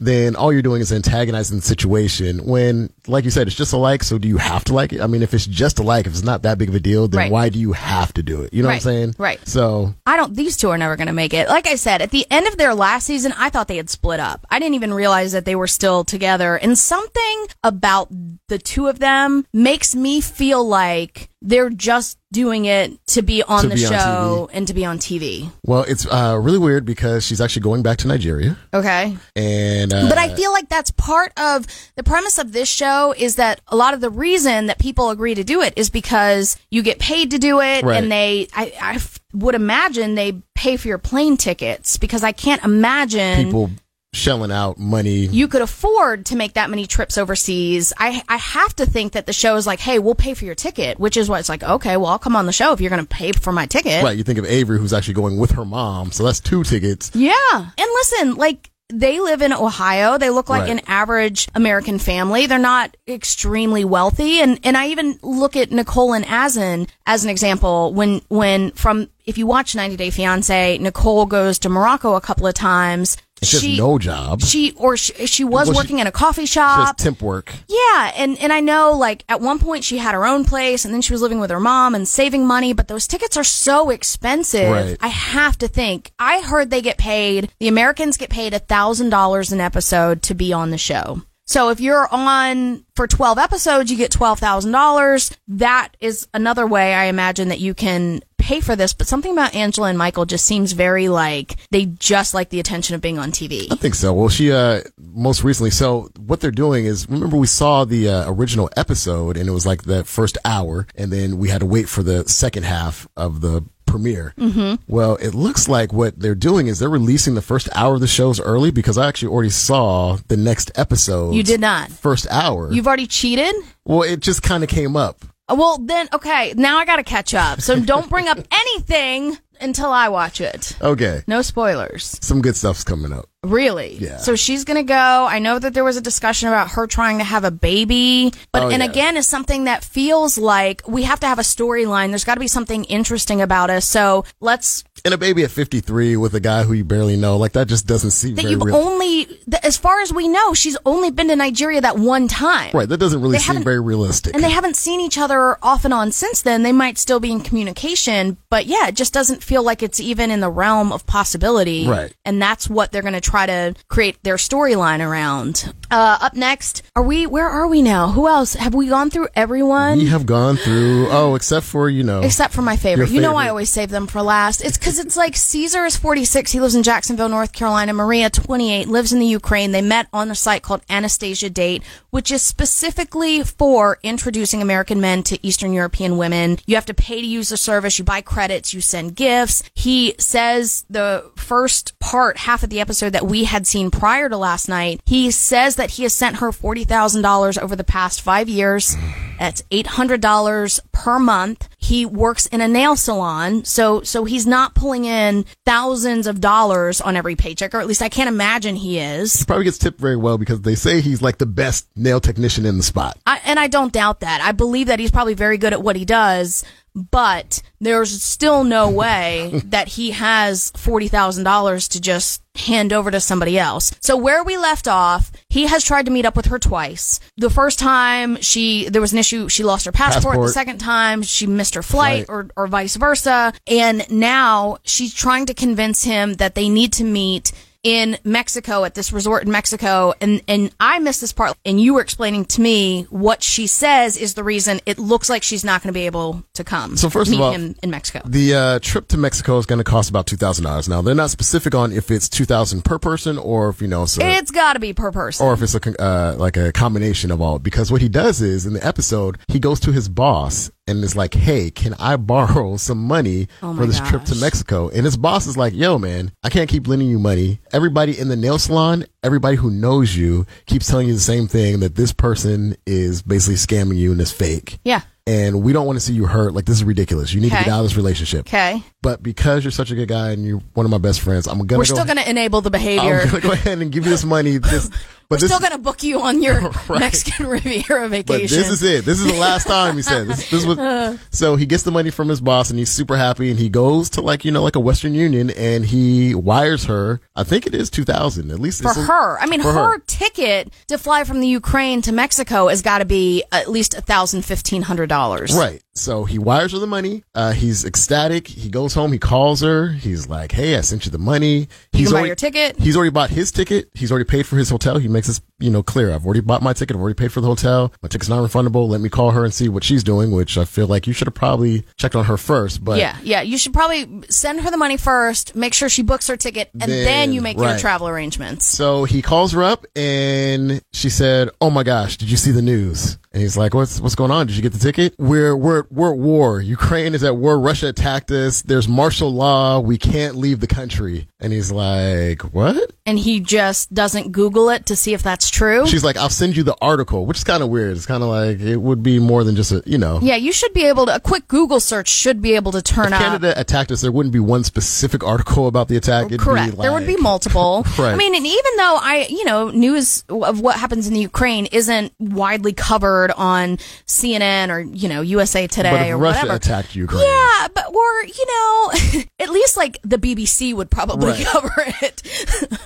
then 0.00 0.36
all 0.36 0.52
you're 0.52 0.62
doing 0.62 0.80
is 0.80 0.92
antagonizing 0.92 1.56
the 1.58 1.62
situation 1.64 2.46
when, 2.46 2.90
like 3.08 3.24
you 3.24 3.30
said, 3.30 3.46
it's 3.48 3.56
just 3.56 3.72
alike. 3.72 4.02
So 4.04 4.18
do 4.18 4.28
you 4.28 4.36
have 4.38 4.62
to 4.64 4.72
like 4.74 4.92
it? 4.92 5.00
I 5.00 5.06
mean, 5.08 5.22
if 5.22 5.34
it's 5.34 5.46
just 5.46 5.78
alike, 5.80 6.06
if 6.06 6.12
it's 6.12 6.22
not 6.22 6.42
that 6.42 6.58
big 6.58 6.68
of 6.68 6.74
a 6.76 6.80
deal, 6.80 7.08
then 7.08 7.18
Right. 7.18 7.32
why 7.32 7.48
do 7.48 7.58
you 7.58 7.72
have 7.72 8.12
to 8.14 8.22
do 8.22 8.42
it? 8.42 8.52
You 8.54 8.62
know 8.62 8.68
Right. 8.68 8.74
what 8.82 8.90
I'm 8.90 8.94
saying? 8.96 9.14
Right. 9.18 9.40
So 9.48 9.94
I 10.06 10.16
don't, 10.16 10.34
these 10.36 10.56
two 10.56 10.70
are 10.70 10.78
never 10.78 10.96
going 10.96 11.08
to 11.08 11.12
make 11.12 11.34
it. 11.34 11.48
Like 11.48 11.66
I 11.66 11.74
said, 11.76 12.00
at 12.02 12.10
the 12.10 12.26
end 12.30 12.35
of 12.44 12.56
their 12.56 12.74
last 12.74 13.04
season, 13.06 13.32
I 13.38 13.50
thought 13.50 13.68
they 13.68 13.76
had 13.76 13.88
split 13.88 14.18
up. 14.18 14.44
I 14.50 14.58
didn't 14.58 14.74
even 14.74 14.92
realize 14.92 15.30
that 15.30 15.44
they 15.44 15.54
were 15.54 15.68
still 15.68 16.02
together. 16.02 16.56
And 16.56 16.76
something 16.76 17.46
about 17.62 18.08
the 18.48 18.58
two 18.58 18.88
of 18.88 18.98
them 18.98 19.46
makes 19.52 19.94
me 19.94 20.20
feel 20.20 20.66
like 20.66 21.30
they're 21.46 21.70
just 21.70 22.18
doing 22.32 22.64
it 22.64 22.98
to 23.06 23.22
be 23.22 23.42
on 23.42 23.62
To 23.62 23.68
the 23.68 23.74
be 23.76 23.86
on 23.86 23.92
show 23.92 24.50
and 24.52 24.66
to 24.66 24.74
be 24.74 24.84
on 24.84 24.98
TV. 24.98 25.50
Well, 25.64 25.84
it's 25.84 26.04
uh, 26.06 26.38
really 26.42 26.58
weird 26.58 26.84
because 26.84 27.24
she's 27.24 27.40
actually 27.40 27.62
going 27.62 27.82
back 27.82 27.98
to 27.98 28.08
Nigeria, 28.08 28.56
Okay. 28.74 29.16
and 29.36 29.94
uh, 29.94 30.08
But 30.08 30.18
I 30.18 30.34
feel 30.34 30.52
like 30.52 30.68
that's 30.68 30.90
part 30.90 31.32
of 31.38 31.66
the 31.94 32.02
premise 32.02 32.38
of 32.38 32.52
this 32.52 32.68
show 32.68 33.14
is 33.16 33.36
that 33.36 33.60
a 33.68 33.76
lot 33.76 33.94
of 33.94 34.00
the 34.00 34.10
reason 34.10 34.66
that 34.66 34.78
people 34.78 35.10
agree 35.10 35.34
to 35.36 35.44
do 35.44 35.62
it 35.62 35.72
is 35.76 35.88
because 35.88 36.58
you 36.70 36.82
get 36.82 36.98
paid 36.98 37.30
to 37.30 37.38
do 37.38 37.60
it 37.60 37.84
Right. 37.84 37.96
and 38.02 38.10
they, 38.10 38.48
I, 38.54 38.72
I 38.82 38.94
f- 38.96 39.20
would 39.32 39.54
imagine 39.54 40.14
they 40.16 40.42
pay 40.54 40.76
for 40.76 40.88
your 40.88 40.98
plane 40.98 41.36
tickets 41.36 41.96
because 41.96 42.24
I 42.24 42.32
can't 42.32 42.62
imagine 42.64 43.44
people 43.46 43.70
shelling 44.16 44.50
out 44.50 44.78
money. 44.78 45.26
you 45.26 45.46
could 45.48 45.62
afford 45.62 46.26
to 46.26 46.36
make 46.36 46.54
that 46.54 46.70
many 46.70 46.86
trips 46.86 47.16
overseas. 47.18 47.92
I, 47.98 48.22
I 48.28 48.36
have 48.36 48.74
to 48.76 48.86
think 48.86 49.12
that 49.12 49.26
the 49.26 49.32
show 49.32 49.56
is 49.56 49.66
like, 49.66 49.78
hey, 49.80 49.98
we'll 49.98 50.14
pay 50.14 50.34
for 50.34 50.44
your 50.44 50.54
ticket, 50.54 50.98
which 50.98 51.16
is 51.16 51.28
what 51.28 51.40
it's 51.40 51.48
like, 51.48 51.62
okay, 51.62 51.96
well, 51.96 52.06
I'll 52.06 52.18
come 52.18 52.34
on 52.36 52.46
the 52.46 52.52
show 52.52 52.72
if 52.72 52.80
you're 52.80 52.90
going 52.90 53.02
to 53.06 53.08
pay 53.08 53.32
for 53.32 53.52
my 53.52 53.66
ticket. 53.66 54.02
Right, 54.02 54.16
you 54.16 54.24
think 54.24 54.38
of 54.38 54.44
Avery, 54.46 54.78
who's 54.78 54.92
actually 54.92 55.14
going 55.14 55.36
with 55.38 55.52
her 55.52 55.64
mom, 55.64 56.10
so 56.12 56.24
that's 56.24 56.40
two 56.40 56.64
tickets. 56.64 57.10
Yeah. 57.14 57.34
And 57.54 57.70
listen, 57.76 58.34
like 58.36 58.70
they 58.88 59.18
live 59.18 59.42
in 59.42 59.52
Ohio. 59.52 60.16
They 60.16 60.30
look 60.30 60.48
like 60.48 60.60
Right. 60.62 60.70
an 60.70 60.80
average 60.86 61.48
American 61.56 61.98
family. 61.98 62.46
They're 62.46 62.58
not 62.60 62.96
extremely 63.08 63.84
wealthy. 63.84 64.40
And 64.40 64.60
and 64.62 64.76
I 64.76 64.88
even 64.90 65.18
look 65.22 65.56
at 65.56 65.72
Nicole 65.72 66.12
and 66.14 66.24
Azan 66.24 66.86
as 67.04 67.24
an 67.24 67.30
example 67.30 67.92
when 67.92 68.20
when 68.28 68.70
from 68.72 69.08
if 69.24 69.38
you 69.38 69.46
watch 69.48 69.74
90 69.74 69.96
Day 69.96 70.10
Fiance, 70.10 70.78
Nicole 70.78 71.26
goes 71.26 71.58
to 71.60 71.68
Morocco 71.68 72.14
a 72.14 72.20
couple 72.20 72.46
of 72.46 72.54
times. 72.54 73.16
She 73.42 73.70
has 73.72 73.78
no 73.78 73.98
job. 73.98 74.40
She 74.40 74.72
or 74.76 74.96
she, 74.96 75.26
she 75.26 75.44
was 75.44 75.68
Well, 75.68 75.74
she- 75.74 75.76
working 75.76 75.98
in 75.98 76.06
a 76.06 76.12
coffee 76.12 76.46
She 76.46 76.58
has 76.58 76.86
shop. 76.88 76.96
temp 76.96 77.20
work. 77.20 77.52
Yeah, 77.68 78.12
and 78.16 78.38
and 78.38 78.52
I 78.52 78.60
know 78.60 78.92
like 78.92 79.24
at 79.28 79.40
one 79.40 79.58
point 79.58 79.84
she 79.84 79.98
had 79.98 80.14
her 80.14 80.24
own 80.26 80.44
place 80.44 80.84
and 80.84 80.94
then 80.94 81.02
she 81.02 81.12
was 81.12 81.20
living 81.22 81.38
with 81.38 81.50
her 81.50 81.60
mom 81.60 81.94
and 81.94 82.08
saving 82.08 82.46
money, 82.46 82.72
but 82.72 82.88
those 82.88 83.06
tickets 83.06 83.36
are 83.36 83.44
so 83.44 83.90
expensive. 83.90 84.70
Right. 84.70 84.96
I 85.00 85.08
have 85.08 85.58
to 85.58 85.68
think. 85.68 86.12
I 86.18 86.40
heard 86.40 86.70
they 86.70 86.80
get 86.82 86.96
paid. 86.98 87.50
The 87.60 87.68
Americans 87.68 88.16
get 88.16 88.30
paid 88.30 88.54
a 88.54 88.58
thousand 88.58 89.10
dollars 89.10 89.52
an 89.52 89.60
episode 89.60 90.22
to 90.22 90.34
be 90.34 90.52
on 90.52 90.70
the 90.70 90.78
show. 90.78 91.20
So 91.48 91.68
if 91.68 91.78
you're 91.78 92.08
on 92.12 92.84
for 92.96 93.06
12 93.06 93.38
episodes, 93.38 93.88
you 93.88 93.96
get 93.96 94.10
$12,000. 94.10 95.36
That 95.48 95.90
is 96.00 96.26
another 96.34 96.66
way 96.66 96.92
I 96.94 97.04
imagine 97.04 97.48
that 97.48 97.60
you 97.60 97.72
can 97.74 98.20
pay 98.46 98.60
for 98.60 98.76
this. 98.76 98.94
But 98.94 99.06
something 99.08 99.32
about 99.32 99.54
Angela 99.54 99.88
and 99.88 99.98
Michael 99.98 100.24
just 100.24 100.44
seems 100.46 100.72
very 100.72 101.08
like 101.08 101.56
they 101.70 101.86
just 101.86 102.32
like 102.32 102.50
the 102.50 102.60
attention 102.60 102.94
of 102.94 103.00
being 103.00 103.18
on 103.18 103.32
TV. 103.32 103.70
I 103.70 103.74
think 103.76 103.94
so. 103.94 104.12
Well, 104.12 104.28
she 104.28 104.52
uh 104.52 104.82
most 104.98 105.42
recently. 105.42 105.70
So 105.70 106.08
what 106.18 106.40
they're 106.40 106.50
doing 106.50 106.86
is, 106.86 107.08
remember 107.08 107.36
we 107.36 107.46
saw 107.46 107.84
the 107.84 108.08
uh, 108.08 108.30
original 108.30 108.70
episode, 108.76 109.36
and 109.36 109.48
it 109.48 109.52
was 109.52 109.66
like 109.66 109.82
the 109.82 110.04
first 110.04 110.38
hour, 110.44 110.86
and 110.94 111.12
then 111.12 111.38
we 111.38 111.48
had 111.48 111.60
to 111.60 111.66
wait 111.66 111.88
for 111.88 112.02
the 112.02 112.28
second 112.28 112.64
half 112.64 113.08
of 113.16 113.40
the 113.40 113.64
premiere. 113.86 114.34
Mm-hmm. 114.38 114.82
Well, 114.88 115.16
it 115.16 115.34
looks 115.34 115.68
like 115.68 115.92
what 115.92 116.18
they're 116.18 116.34
doing 116.34 116.66
is 116.66 116.78
they're 116.78 116.88
releasing 116.88 117.34
the 117.34 117.42
first 117.42 117.68
hour 117.74 117.94
of 117.94 118.00
the 118.00 118.06
shows 118.06 118.40
early 118.40 118.70
because 118.70 118.98
I 118.98 119.08
actually 119.08 119.32
already 119.32 119.50
saw 119.50 120.18
the 120.28 120.36
next 120.36 120.70
episode. 120.74 121.34
You 121.34 121.42
did 121.42 121.60
not. 121.60 121.90
First 121.90 122.26
hour. 122.30 122.72
You've 122.72 122.86
already 122.86 123.06
cheated? 123.06 123.54
well, 123.84 124.02
it 124.02 124.20
just 124.20 124.42
kind 124.42 124.62
of 124.62 124.68
came 124.68 124.96
up. 124.96 125.24
Well, 125.48 125.78
then, 125.78 126.08
okay, 126.12 126.54
now 126.56 126.78
I 126.78 126.84
gotta 126.84 127.04
catch 127.04 127.32
up. 127.34 127.60
So 127.60 127.78
don't 127.78 128.08
bring 128.10 128.28
up 128.28 128.38
anything 128.50 129.38
until 129.60 129.90
I 129.90 130.08
watch 130.08 130.40
it. 130.40 130.76
Okay. 130.82 131.22
No 131.26 131.40
spoilers. 131.40 132.18
Some 132.20 132.42
good 132.42 132.56
stuff's 132.56 132.84
coming 132.84 133.12
up. 133.12 133.26
Really? 133.42 133.94
Yeah. 133.94 134.16
So 134.18 134.34
she's 134.36 134.64
gonna 134.64 134.82
go. 134.82 134.94
I 134.94 135.38
know 135.38 135.58
that 135.58 135.72
there 135.72 135.84
was 135.84 135.96
a 135.96 136.00
discussion 136.00 136.48
about 136.48 136.72
her 136.72 136.86
trying 136.86 137.18
to 137.18 137.24
have 137.24 137.44
a 137.44 137.50
baby, 137.50 138.32
but 138.52 138.64
Oh, 138.64 138.68
and 138.70 138.82
yeah. 138.82 138.90
again, 138.90 139.16
is 139.16 139.26
something 139.26 139.64
that 139.64 139.82
feels 139.84 140.36
like 140.36 140.82
we 140.86 141.04
have 141.04 141.20
to 141.20 141.26
have 141.28 141.38
a 141.38 141.42
storyline. 141.42 142.08
There's 142.10 142.24
got 142.24 142.34
to 142.34 142.40
be 142.40 142.48
something 142.48 142.84
interesting 142.84 143.40
about 143.40 143.70
us. 143.70 143.84
So 143.86 144.24
let's 144.40 144.82
And 145.04 145.14
a 145.14 145.18
baby 145.18 145.44
at 145.44 145.50
53 145.52 146.16
with 146.16 146.34
a 146.34 146.40
guy 146.40 146.64
who 146.64 146.72
you 146.72 146.84
barely 146.84 147.16
know, 147.16 147.36
like 147.36 147.52
that 147.52 147.68
just 147.68 147.86
doesn't 147.86 148.10
seem 148.10 148.34
that 148.34 148.42
very 148.42 148.54
you've 148.54 148.62
real. 148.62 148.74
only, 148.76 149.28
as 149.62 149.76
far 149.76 150.00
as 150.00 150.12
we 150.12 150.26
know, 150.26 150.52
she's 150.54 150.76
only 150.84 151.10
been 151.12 151.28
to 151.28 151.36
Nigeria 151.36 151.80
that 151.80 151.96
one 151.98 152.26
time. 152.26 152.70
right. 152.74 152.88
That 152.88 152.98
doesn't 152.98 153.20
really 153.20 153.34
They 153.38 153.42
seem 153.44 153.62
very 153.62 153.80
realistic. 153.80 154.34
and 154.34 154.42
they 154.42 154.50
haven't 154.50 154.74
seen 154.76 155.00
each 155.00 155.16
other 155.18 155.58
off 155.62 155.84
and 155.84 155.94
on 155.94 156.10
since 156.12 156.42
then. 156.42 156.62
They 156.64 156.72
might 156.72 156.98
still 156.98 157.20
be 157.20 157.30
in 157.30 157.40
communication, 157.40 158.36
but 158.50 158.66
yeah, 158.66 158.88
it 158.88 158.96
just 158.96 159.12
doesn't 159.12 159.42
feel 159.44 159.62
like 159.62 159.82
it's 159.82 160.00
even 160.00 160.30
in 160.30 160.40
the 160.40 160.50
realm 160.50 160.92
of 160.92 161.06
possibility. 161.06 161.86
Right. 161.86 162.12
And 162.24 162.42
that's 162.42 162.68
what 162.68 162.90
they're 162.90 163.02
going 163.02 163.14
to 163.14 163.20
try 163.20 163.46
to 163.46 163.74
create 163.88 164.20
their 164.24 164.36
storyline 164.36 165.06
around. 165.06 165.72
Uh, 165.90 166.18
up 166.20 166.34
next, 166.34 166.82
are 166.94 167.02
we, 167.02 167.26
where 167.26 167.48
are 167.48 167.66
we 167.68 167.82
now? 167.82 168.08
Who 168.10 168.26
else? 168.28 168.54
Have 168.54 168.74
we 168.74 168.88
gone 168.88 169.10
through 169.10 169.28
everyone? 169.34 169.98
we 169.98 170.06
have 170.06 170.26
gone 170.26 170.56
through, 170.56 171.08
oh, 171.10 171.34
except 171.34 171.66
for, 171.66 171.88
you 171.88 172.02
know. 172.02 172.20
Except 172.22 172.52
for 172.52 172.62
my 172.62 172.76
favorite. 172.76 173.10
You 173.10 173.20
know 173.20 173.36
I 173.36 173.48
always 173.48 173.70
save 173.70 173.90
them 173.90 174.06
for 174.06 174.22
last. 174.22 174.64
It's 174.64 174.78
because 174.78 174.98
it's 174.98 175.16
like 175.16 175.36
Caesar 175.36 175.84
is 175.84 175.96
46. 175.96 176.52
He 176.52 176.60
lives 176.60 176.74
in 176.74 176.82
Jacksonville, 176.82 177.28
North 177.28 177.52
Carolina. 177.52 177.92
Maria, 177.92 178.30
28, 178.30 178.88
lives 178.88 179.12
in 179.12 179.20
the 179.20 179.26
Ukraine. 179.26 179.72
They 179.72 179.82
met 179.82 180.08
on 180.12 180.30
a 180.30 180.34
site 180.34 180.62
called 180.62 180.82
Anastasia 180.88 181.50
Date, 181.50 181.82
which 182.10 182.30
is 182.30 182.42
specifically 182.42 183.42
for 183.42 183.98
introducing 184.02 184.62
American 184.62 185.00
men 185.00 185.22
to 185.24 185.46
Eastern 185.46 185.72
European 185.72 186.16
women. 186.16 186.58
You 186.66 186.74
have 186.74 186.86
to 186.86 186.94
pay 186.94 187.20
to 187.20 187.26
use 187.26 187.48
the 187.50 187.56
service. 187.56 187.98
You 187.98 188.04
buy 188.04 188.20
credits. 188.20 188.74
You 188.74 188.80
send 188.80 189.16
gifts. 189.16 189.62
He 189.74 190.14
says 190.18 190.84
the 190.90 191.30
first 191.36 191.98
part, 192.00 192.38
half 192.38 192.62
of 192.62 192.70
the 192.70 192.80
episode 192.80 193.10
that 193.10 193.26
we 193.26 193.44
had 193.44 193.66
seen 193.66 193.90
prior 193.90 194.28
to 194.28 194.36
last 194.36 194.68
night, 194.68 195.00
he 195.06 195.30
says 195.30 195.75
that 195.76 195.92
he 195.92 196.02
has 196.02 196.12
sent 196.12 196.36
her 196.36 196.50
$40,000 196.50 197.62
over 197.62 197.76
the 197.76 197.84
past 197.84 198.20
five 198.20 198.48
years. 198.48 198.96
That's 199.38 199.62
$800 199.70 200.80
per 200.92 201.18
month. 201.18 201.68
He 201.76 202.06
works 202.06 202.46
in 202.46 202.60
a 202.62 202.68
nail 202.68 202.96
salon, 202.96 203.64
so 203.64 204.02
so 204.02 204.24
he's 204.24 204.46
not 204.46 204.74
pulling 204.74 205.04
in 205.04 205.44
thousands 205.66 206.26
of 206.26 206.40
dollars 206.40 207.00
on 207.02 207.16
every 207.16 207.36
paycheck, 207.36 207.74
or 207.74 207.80
at 207.80 207.86
least 207.86 208.00
I 208.00 208.08
can't 208.08 208.28
imagine 208.28 208.76
he 208.76 208.98
is. 208.98 209.38
He 209.38 209.44
probably 209.44 209.66
gets 209.66 209.78
tipped 209.78 210.00
very 210.00 210.16
well 210.16 210.38
because 210.38 210.62
they 210.62 210.74
say 210.74 211.00
he's 211.02 211.20
like 211.20 211.36
the 211.38 211.46
best 211.46 211.86
nail 211.94 212.18
technician 212.18 212.64
in 212.64 212.78
the 212.78 212.82
spot. 212.82 213.18
I, 213.26 213.40
and 213.44 213.60
I 213.60 213.66
don't 213.66 213.92
doubt 213.92 214.20
that. 214.20 214.40
I 214.40 214.52
believe 214.52 214.86
that 214.86 214.98
he's 214.98 215.10
probably 215.10 215.34
very 215.34 215.58
good 215.58 215.74
at 215.74 215.82
what 215.82 215.96
he 215.96 216.06
does, 216.06 216.64
but 216.96 217.62
there's 217.78 218.22
still 218.22 218.64
no 218.64 218.88
way 218.90 219.60
that 219.66 219.88
he 219.88 220.12
has 220.12 220.72
$40,000 220.72 221.88
to 221.90 222.00
just 222.00 222.42
hand 222.56 222.92
over 222.92 223.10
to 223.10 223.20
somebody 223.20 223.58
else. 223.58 223.94
So 224.00 224.16
where 224.16 224.42
we 224.42 224.56
left 224.56 224.88
off, 224.88 225.30
he 225.50 225.66
has 225.66 225.84
tried 225.84 226.06
to 226.06 226.12
meet 226.12 226.24
up 226.24 226.36
with 226.36 226.46
her 226.46 226.58
twice. 226.58 227.20
The 227.36 227.50
first 227.50 227.78
time 227.78 228.40
she, 228.40 228.88
there 228.88 229.02
was 229.02 229.12
an 229.12 229.18
issue, 229.18 229.48
she 229.50 229.62
lost 229.62 229.84
her 229.84 229.92
passport. 229.92 230.40
The 230.40 230.48
second 230.48 230.78
time 230.78 231.22
she 231.22 231.46
missed 231.46 231.74
her 231.74 231.82
flight, 231.82 232.26
Flight. 232.26 232.48
or, 232.56 232.64
or 232.64 232.66
vice 232.66 232.96
versa. 232.96 233.52
And 233.66 234.10
now 234.10 234.78
she's 234.84 235.12
trying 235.14 235.46
to 235.46 235.54
convince 235.54 236.02
him 236.04 236.34
that 236.34 236.54
they 236.54 236.68
need 236.70 236.94
to 236.94 237.04
meet 237.04 237.52
in 237.82 238.18
Mexico 238.24 238.84
at 238.84 238.94
this 238.94 239.12
resort 239.12 239.44
in 239.44 239.50
Mexico 239.50 240.12
and 240.20 240.42
and 240.48 240.70
I 240.80 240.98
missed 240.98 241.20
this 241.20 241.32
part 241.32 241.56
and 241.64 241.80
you 241.80 241.94
were 241.94 242.00
explaining 242.00 242.44
to 242.46 242.60
me 242.60 243.04
what 243.10 243.42
she 243.42 243.66
says 243.66 244.16
is 244.16 244.34
the 244.34 244.44
reason 244.44 244.80
it 244.86 244.98
looks 244.98 245.28
like 245.28 245.42
she's 245.42 245.64
not 245.64 245.82
going 245.82 245.92
to 245.92 245.98
be 245.98 246.06
able 246.06 246.42
to 246.54 246.64
come. 246.64 246.96
So 246.96 247.08
first 247.10 247.30
meet 247.30 247.36
of 247.38 247.42
all, 247.42 247.52
him 247.52 247.74
in 247.82 247.90
Mexico. 247.90 248.22
The 248.26 248.54
uh, 248.54 248.78
trip 248.80 249.08
to 249.08 249.18
Mexico 249.18 249.58
is 249.58 249.66
going 249.66 249.78
to 249.78 249.84
cost 249.84 250.10
about 250.10 250.26
two 250.26 250.36
thousand 250.36 250.64
dollars. 250.64 250.88
Now 250.88 251.02
they're 251.02 251.14
not 251.14 251.30
specific 251.30 251.74
on 251.74 251.92
if 251.92 252.10
it's 252.10 252.28
two 252.28 252.44
thousand 252.44 252.84
per 252.84 252.98
person 252.98 253.38
or 253.38 253.68
if 253.68 253.80
you 253.80 253.88
know, 253.88 254.06
so 254.06 254.24
It's 254.24 254.50
got 254.50 254.74
to 254.74 254.80
be 254.80 254.92
per 254.92 255.12
person. 255.12 255.46
or 255.46 255.52
if 255.54 255.62
it's 255.62 255.74
a 255.74 256.02
uh, 256.02 256.36
like 256.38 256.56
a 256.56 256.72
combination 256.72 257.30
of 257.30 257.40
all. 257.40 257.58
Because 257.58 257.90
what 257.92 258.00
he 258.02 258.08
does 258.08 258.40
is 258.42 258.66
in 258.66 258.72
the 258.74 258.84
episode, 258.86 259.38
he 259.48 259.58
goes 259.58 259.80
to 259.80 259.92
his 259.92 260.08
boss 260.08 260.70
and 260.86 261.02
is 261.04 261.16
like, 261.16 261.34
"Hey, 261.34 261.70
can 261.70 261.94
I 261.98 262.16
borrow 262.16 262.76
some 262.78 262.98
money 262.98 263.48
Oh 263.62 263.76
for 263.76 263.86
this 263.86 264.00
trip 264.00 264.24
to. 264.24 264.36
Mexico?" 264.36 264.88
And 264.88 265.04
his 265.04 265.16
boss 265.16 265.46
is 265.46 265.56
like, 265.56 265.74
"Yo, 265.74 265.98
man, 265.98 266.32
I 266.42 266.48
can't 266.48 266.68
keep 266.68 266.86
lending 266.88 267.08
you 267.08 267.18
money. 267.18 267.60
Everybody 267.72 268.18
in 268.18 268.28
the 268.28 268.36
nail 268.36 268.58
salon, 268.58 269.04
everybody 269.22 269.56
who 269.56 269.70
knows 269.70 270.16
you, 270.16 270.46
keeps 270.66 270.86
telling 270.86 271.08
you 271.08 271.14
the 271.14 271.20
same 271.20 271.46
thing 271.48 271.80
that 271.80 271.94
this 271.96 272.12
person 272.12 272.76
is 272.86 273.22
basically 273.22 273.56
scamming 273.56 273.96
you 273.96 274.12
and 274.12 274.20
is 274.20 274.32
fake." 274.32 274.78
yeah. 274.84 275.00
and 275.28 275.62
we 275.64 275.72
don't 275.72 275.86
want 275.86 275.96
to 275.96 276.00
see 276.00 276.12
you 276.12 276.26
hurt. 276.26 276.54
Like 276.54 276.66
this 276.66 276.76
is 276.76 276.84
ridiculous. 276.84 277.32
You 277.32 277.40
need 277.40 277.50
to 277.50 277.56
get 277.56 277.68
out 277.68 277.80
of 277.80 277.86
this 277.86 277.96
relationship. 277.96 278.40
Okay. 278.46 278.80
But 279.02 279.22
because 279.22 279.64
you're 279.64 279.72
such 279.72 279.90
a 279.90 279.96
good 279.96 280.06
guy 280.08 280.30
and 280.30 280.44
you're 280.44 280.60
one 280.74 280.86
of 280.86 280.90
my 280.90 280.98
best 280.98 281.20
friends, 281.20 281.48
I'm 281.48 281.58
gonna 281.58 281.78
We're 281.78 281.84
go, 281.84 281.94
still 281.94 282.04
going 282.04 282.18
to 282.18 282.28
enable 282.30 282.60
the 282.60 282.70
behavior. 282.70 283.22
I'm 283.22 283.28
gonna 283.30 283.40
go 283.40 283.52
ahead 283.52 283.78
and 283.78 283.90
give 283.90 284.04
you 284.04 284.10
this 284.10 284.24
money. 284.24 284.58
This, 284.66 284.90
but 285.28 285.40
We're 285.40 285.48
still 285.48 285.58
going 285.60 285.72
to 285.72 285.78
book 285.78 286.02
you 286.02 286.20
on 286.22 286.42
your 286.42 286.60
Right. 286.88 287.00
Mexican 287.00 287.46
Riviera 287.48 288.08
vacation. 288.08 288.26
but 288.26 288.48
this 288.48 288.68
is 288.70 288.82
it. 288.82 289.04
This 289.04 289.18
is 289.20 289.26
the 289.26 289.38
last 289.38 289.66
time 289.66 289.96
he 289.96 290.02
said. 290.02 290.28
This, 290.28 290.50
this 290.50 290.64
was, 290.64 290.78
uh. 290.78 291.16
so 291.30 291.56
he 291.56 291.66
gets 291.66 291.82
the 291.82 291.90
money 291.90 292.10
from 292.10 292.28
his 292.28 292.40
boss 292.40 292.70
and 292.70 292.78
he's 292.78 292.90
super 292.90 293.16
happy 293.16 293.50
and 293.50 293.58
he 293.58 293.68
goes 293.68 294.10
to 294.10 294.20
like 294.20 294.44
you 294.44 294.50
know 294.52 294.62
like 294.62 294.76
a 294.76 294.80
Western 294.80 295.14
Union 295.14 295.50
and 295.50 295.84
he 295.86 296.34
wires 296.34 296.84
her. 296.84 297.20
I 297.34 297.44
think 297.44 297.66
it 297.66 297.74
is 297.74 297.90
two 297.90 298.04
thousand 298.04 298.50
at 298.50 298.58
least 298.60 298.82
for 298.82 298.90
a- 298.90 298.94
her. 298.94 299.38
I 299.40 299.46
mean, 299.46 299.62
for 299.62 299.72
her, 299.72 299.98
ticket 300.06 300.72
to 300.88 300.98
fly 300.98 301.24
from 301.24 301.40
the 301.40 301.48
Ukraine 301.48 302.02
to 302.02 302.12
Mexico 302.12 302.68
has 302.68 302.82
got 302.82 302.98
to 302.98 303.04
be 303.04 303.42
at 303.52 303.68
least 303.70 303.94
a 303.94 304.00
thousand, 304.00 304.42
fifteen 304.44 304.82
hundred 304.82 305.08
dollars. 305.08 305.54
Right. 305.56 305.82
So 305.96 306.24
he 306.24 306.38
wires 306.38 306.72
her 306.72 306.78
the 306.78 306.86
money. 306.86 307.24
Uh, 307.34 307.52
he's 307.52 307.84
ecstatic. 307.84 308.46
He 308.48 308.68
goes 308.68 308.94
home. 308.94 309.12
He 309.12 309.18
calls 309.18 309.62
her. 309.62 309.88
He's 309.88 310.28
like, 310.28 310.52
"Hey, 310.52 310.76
I 310.76 310.82
sent 310.82 311.04
you 311.06 311.10
the 311.10 311.18
money." 311.18 311.60
You 311.60 311.68
He's 311.92 312.12
already, 312.12 312.28
your 312.28 312.36
ticket. 312.36 312.78
He's 312.78 312.96
already 312.96 313.10
bought 313.10 313.30
his 313.30 313.50
ticket. 313.50 313.88
He's 313.94 314.10
already 314.10 314.26
paid 314.26 314.46
for 314.46 314.56
his 314.56 314.68
hotel. 314.68 314.98
He 314.98 315.08
makes 315.08 315.26
this, 315.26 315.40
you 315.58 315.70
know, 315.70 315.82
clear. 315.82 316.12
I've 316.12 316.24
already 316.26 316.40
bought 316.42 316.62
my 316.62 316.72
ticket. 316.74 316.94
I've 316.96 317.00
already 317.00 317.14
paid 317.14 317.32
for 317.32 317.40
the 317.40 317.46
hotel. 317.46 317.92
My 318.02 318.08
ticket's 318.08 318.28
not 318.28 318.48
refundable. 318.48 318.88
Let 318.88 319.00
me 319.00 319.08
call 319.08 319.30
her 319.30 319.44
and 319.44 319.54
see 319.54 319.68
what 319.68 319.84
she's 319.84 320.04
doing. 320.04 320.30
Which 320.32 320.58
I 320.58 320.64
feel 320.66 320.86
like 320.86 321.06
you 321.06 321.12
should 321.12 321.26
have 321.28 321.34
probably 321.34 321.84
checked 321.96 322.14
on 322.14 322.26
her 322.26 322.36
first. 322.36 322.84
But 322.84 322.98
yeah, 322.98 323.16
yeah. 323.22 323.40
You 323.40 323.56
should 323.56 323.72
probably 323.72 324.22
send 324.28 324.60
her 324.60 324.70
the 324.70 324.76
money 324.76 324.98
first. 324.98 325.56
Make 325.56 325.72
sure 325.72 325.88
she 325.88 326.02
books 326.02 326.26
her 326.28 326.36
ticket, 326.36 326.70
and 326.74 326.82
then, 326.82 327.04
Then- 327.04 327.32
you 327.32 327.40
make 327.40 327.56
your 327.58 327.78
travel 327.78 328.06
arrangements. 328.08 328.66
So 328.66 329.04
he 329.04 329.22
calls 329.22 329.52
her 329.52 329.62
up 329.62 329.86
and 329.96 330.82
she 330.92 331.08
said, 331.08 331.48
"Oh 331.60 331.70
my 331.70 331.82
gosh, 331.82 332.16
did 332.18 332.30
you 332.30 332.36
see 332.36 332.50
the 332.50 332.62
news?" 332.62 333.18
And 333.36 333.42
he's 333.42 333.54
like, 333.58 333.74
"What's 333.74 334.00
what's 334.00 334.14
going 334.14 334.30
on? 334.30 334.46
Did 334.46 334.56
you 334.56 334.62
get 334.62 334.72
the 334.72 334.78
ticket? 334.78 335.14
We're 335.18 335.54
we're 335.54 335.84
we're 335.90 336.12
at 336.14 336.18
war. 336.18 336.58
Ukraine 336.62 337.14
is 337.14 337.22
at 337.22 337.36
war. 337.36 337.60
Russia 337.60 337.88
attacked 337.88 338.30
us. 338.30 338.62
There's 338.62 338.88
martial 338.88 339.30
law. 339.30 339.78
We 339.78 339.98
can't 339.98 340.36
leave 340.36 340.60
the 340.60 340.66
country." 340.66 341.28
And 341.38 341.52
he's 341.52 341.70
like, 341.70 342.40
"What?" 342.54 342.92
And 343.04 343.18
he 343.18 343.40
just 343.40 343.92
doesn't 343.92 344.32
Google 344.32 344.70
it 344.70 344.86
to 344.86 344.96
see 344.96 345.12
if 345.12 345.22
that's 345.22 345.50
true. 345.50 345.86
She's 345.86 346.02
like, 346.02 346.16
"I'll 346.16 346.30
send 346.30 346.56
you 346.56 346.62
the 346.62 346.78
article," 346.80 347.26
which 347.26 347.36
is 347.36 347.44
kind 347.44 347.62
of 347.62 347.68
weird. 347.68 347.94
It's 347.98 348.06
kind 348.06 348.22
of 348.22 348.30
like 348.30 348.58
it 348.58 348.78
would 348.78 349.02
be 349.02 349.18
more 349.18 349.44
than 349.44 349.54
just 349.54 349.70
a 349.70 349.82
you 349.84 349.98
know. 349.98 350.18
yeah, 350.22 350.36
you 350.36 350.50
should 350.50 350.72
be 350.72 350.84
able 350.84 351.04
to. 351.04 351.16
A 351.16 351.20
quick 351.20 351.46
Google 351.46 351.78
search 351.78 352.08
should 352.08 352.40
be 352.40 352.54
able 352.54 352.72
to 352.72 352.80
turn 352.80 353.08
If 353.08 353.12
up. 353.12 353.20
Canada 353.20 353.60
attacked 353.60 353.92
us, 353.92 354.00
there 354.00 354.10
wouldn't 354.12 354.32
be 354.32 354.40
one 354.40 354.64
specific 354.64 355.22
article 355.22 355.66
about 355.66 355.88
the 355.88 355.98
attack. 355.98 356.26
It'd 356.26 356.38
be 356.38 356.44
Correct. 356.44 356.78
there 356.78 356.92
would 356.94 357.06
be 357.06 357.18
multiple. 357.18 357.84
Right. 357.98 358.12
I 358.12 358.16
mean, 358.16 358.34
and 358.34 358.46
even 358.46 358.72
though 358.76 358.98
I, 359.00 359.26
you 359.28 359.44
know, 359.44 359.70
news 359.70 360.24
of 360.28 360.60
what 360.60 360.76
happens 360.76 361.06
in 361.06 361.14
the 361.14 361.20
Ukraine 361.20 361.66
isn't 361.66 362.12
widely 362.18 362.72
covered 362.72 363.25
on 363.36 363.78
CNN 364.06 364.70
or 364.70 364.80
you 364.80 365.08
know 365.08 365.20
USA 365.22 365.66
Today 365.66 366.10
or 366.10 366.18
Russia 366.18 366.40
whatever. 366.46 366.56
attacked 366.56 366.94
Ukraine, 366.94 367.22
yeah, 367.24 367.68
but 367.74 367.86
or 367.88 368.24
you 368.24 368.46
know, 368.46 369.22
at 369.40 369.50
least 369.50 369.76
like 369.76 369.98
the 370.02 370.18
BBC 370.18 370.74
would 370.74 370.90
probably 370.90 371.30
Right. 371.32 371.44
cover 371.52 371.72
it. 372.02 372.22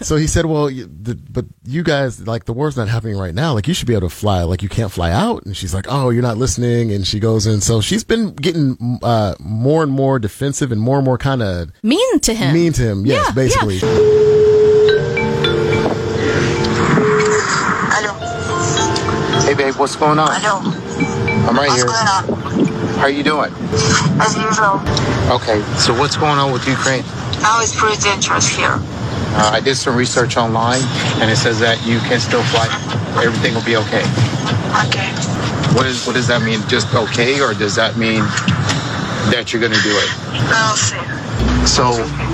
So 0.00 0.16
he 0.16 0.26
said, 0.26 0.46
"Well, 0.46 0.70
you, 0.70 0.86
the, 0.86 1.14
but 1.14 1.44
you 1.64 1.82
guys, 1.82 2.26
like, 2.26 2.46
the 2.46 2.54
war's 2.54 2.74
not 2.76 2.88
happening 2.88 3.18
right 3.18 3.34
now. 3.34 3.52
Like, 3.52 3.68
you 3.68 3.74
should 3.74 3.86
be 3.86 3.92
able 3.94 4.08
to 4.08 4.14
fly. 4.14 4.42
Like, 4.44 4.62
you 4.62 4.68
can't 4.68 4.90
fly 4.90 5.10
out." 5.12 5.44
And 5.44 5.54
she's 5.56 5.74
like, 5.74 5.84
"Oh, 5.88 6.08
you're 6.10 6.22
not 6.22 6.38
listening." 6.38 6.90
And 6.90 7.06
she 7.06 7.20
goes 7.20 7.46
in. 7.46 7.60
So 7.60 7.80
she's 7.82 8.02
been 8.02 8.34
getting 8.34 8.98
uh, 9.02 9.34
more 9.38 9.82
and 9.82 9.92
more 9.92 10.18
defensive 10.18 10.72
and 10.72 10.80
more 10.80 10.96
and 10.96 11.04
more 11.04 11.18
kind 11.18 11.42
of 11.42 11.70
mean 11.82 12.18
to 12.20 12.32
him. 12.34 12.54
mean 12.54 12.72
to 12.72 12.82
him. 12.82 13.04
Yes, 13.06 13.26
Yeah, 13.28 13.32
basically. 13.34 13.78
Hello. 13.78 14.29
What's 19.80 19.96
going 19.96 20.18
on? 20.18 20.28
Hello. 20.28 20.60
I'm 21.48 21.56
right 21.56 21.72
What's 21.72 21.80
here. 21.80 21.88
What's 21.88 22.52
going 22.52 22.68
on? 22.68 22.98
How 23.00 23.08
are 23.08 23.10
you 23.10 23.24
doing? 23.24 23.48
As 24.20 24.36
usual. 24.36 24.76
Okay, 25.32 25.64
so 25.80 25.96
what's 25.96 26.20
going 26.20 26.36
on 26.36 26.52
with 26.52 26.68
Ukraine? 26.68 27.00
Now 27.40 27.64
it's 27.64 27.72
pretty 27.72 27.96
dangerous 27.96 28.46
here. 28.46 28.76
Uh, 29.40 29.56
I 29.56 29.60
did 29.60 29.76
some 29.76 29.96
research 29.96 30.36
online, 30.36 30.84
and 31.24 31.30
it 31.30 31.36
says 31.36 31.58
that 31.60 31.80
you 31.88 31.98
can 32.04 32.20
still 32.20 32.44
fly. 32.52 32.68
Everything 33.24 33.56
will 33.56 33.64
be 33.64 33.80
okay. 33.80 34.04
Okay. 34.84 35.08
What 35.72 35.86
is 35.86 36.04
what 36.04 36.12
does 36.12 36.28
that 36.28 36.42
mean? 36.44 36.60
Just 36.68 36.92
okay, 36.92 37.40
or 37.40 37.54
does 37.54 37.74
that 37.76 37.96
mean 37.96 38.20
that 39.32 39.48
you're 39.48 39.64
going 39.64 39.72
to 39.72 39.80
do 39.80 39.96
it? 39.96 40.10
I'll 40.52 40.76
see. 40.76 41.29
So 41.66 41.92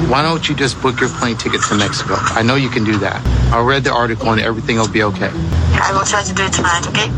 why 0.09 0.23
don't 0.23 0.49
you 0.49 0.55
just 0.55 0.81
book 0.81 1.01
your 1.01 1.09
plane 1.11 1.37
ticket 1.37 1.61
to 1.69 1.75
Mexico? 1.75 2.15
I 2.19 2.43
know 2.43 2.55
you 2.55 2.69
can 2.69 2.85
do 2.85 2.99
that. 2.99 3.25
I 3.53 3.63
read 3.63 3.85
the 3.85 3.93
article, 3.93 4.33
and 4.33 4.41
everything 4.41 4.77
will 4.77 4.89
be 4.89 5.03
okay. 5.03 5.31
I 5.33 5.93
will 5.93 6.05
try 6.05 6.23
to 6.23 6.35
do 6.35 6.45
it 6.45 6.53
tonight, 6.53 6.87
okay? 6.89 7.11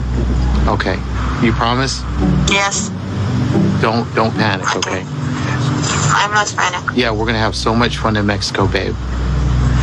Okay, 0.69 0.97
you 1.45 1.53
promise? 1.53 2.01
Yes. 2.51 2.91
Don't 3.81 4.13
don't 4.15 4.35
panic, 4.35 4.75
okay? 4.77 5.05
I'm 5.07 6.33
not 6.33 6.53
panic. 6.57 6.97
Yeah, 6.97 7.11
we're 7.13 7.27
gonna 7.27 7.39
have 7.39 7.55
so 7.55 7.75
much 7.75 7.99
fun 7.99 8.17
in 8.17 8.27
Mexico, 8.27 8.67
babe. 8.67 8.95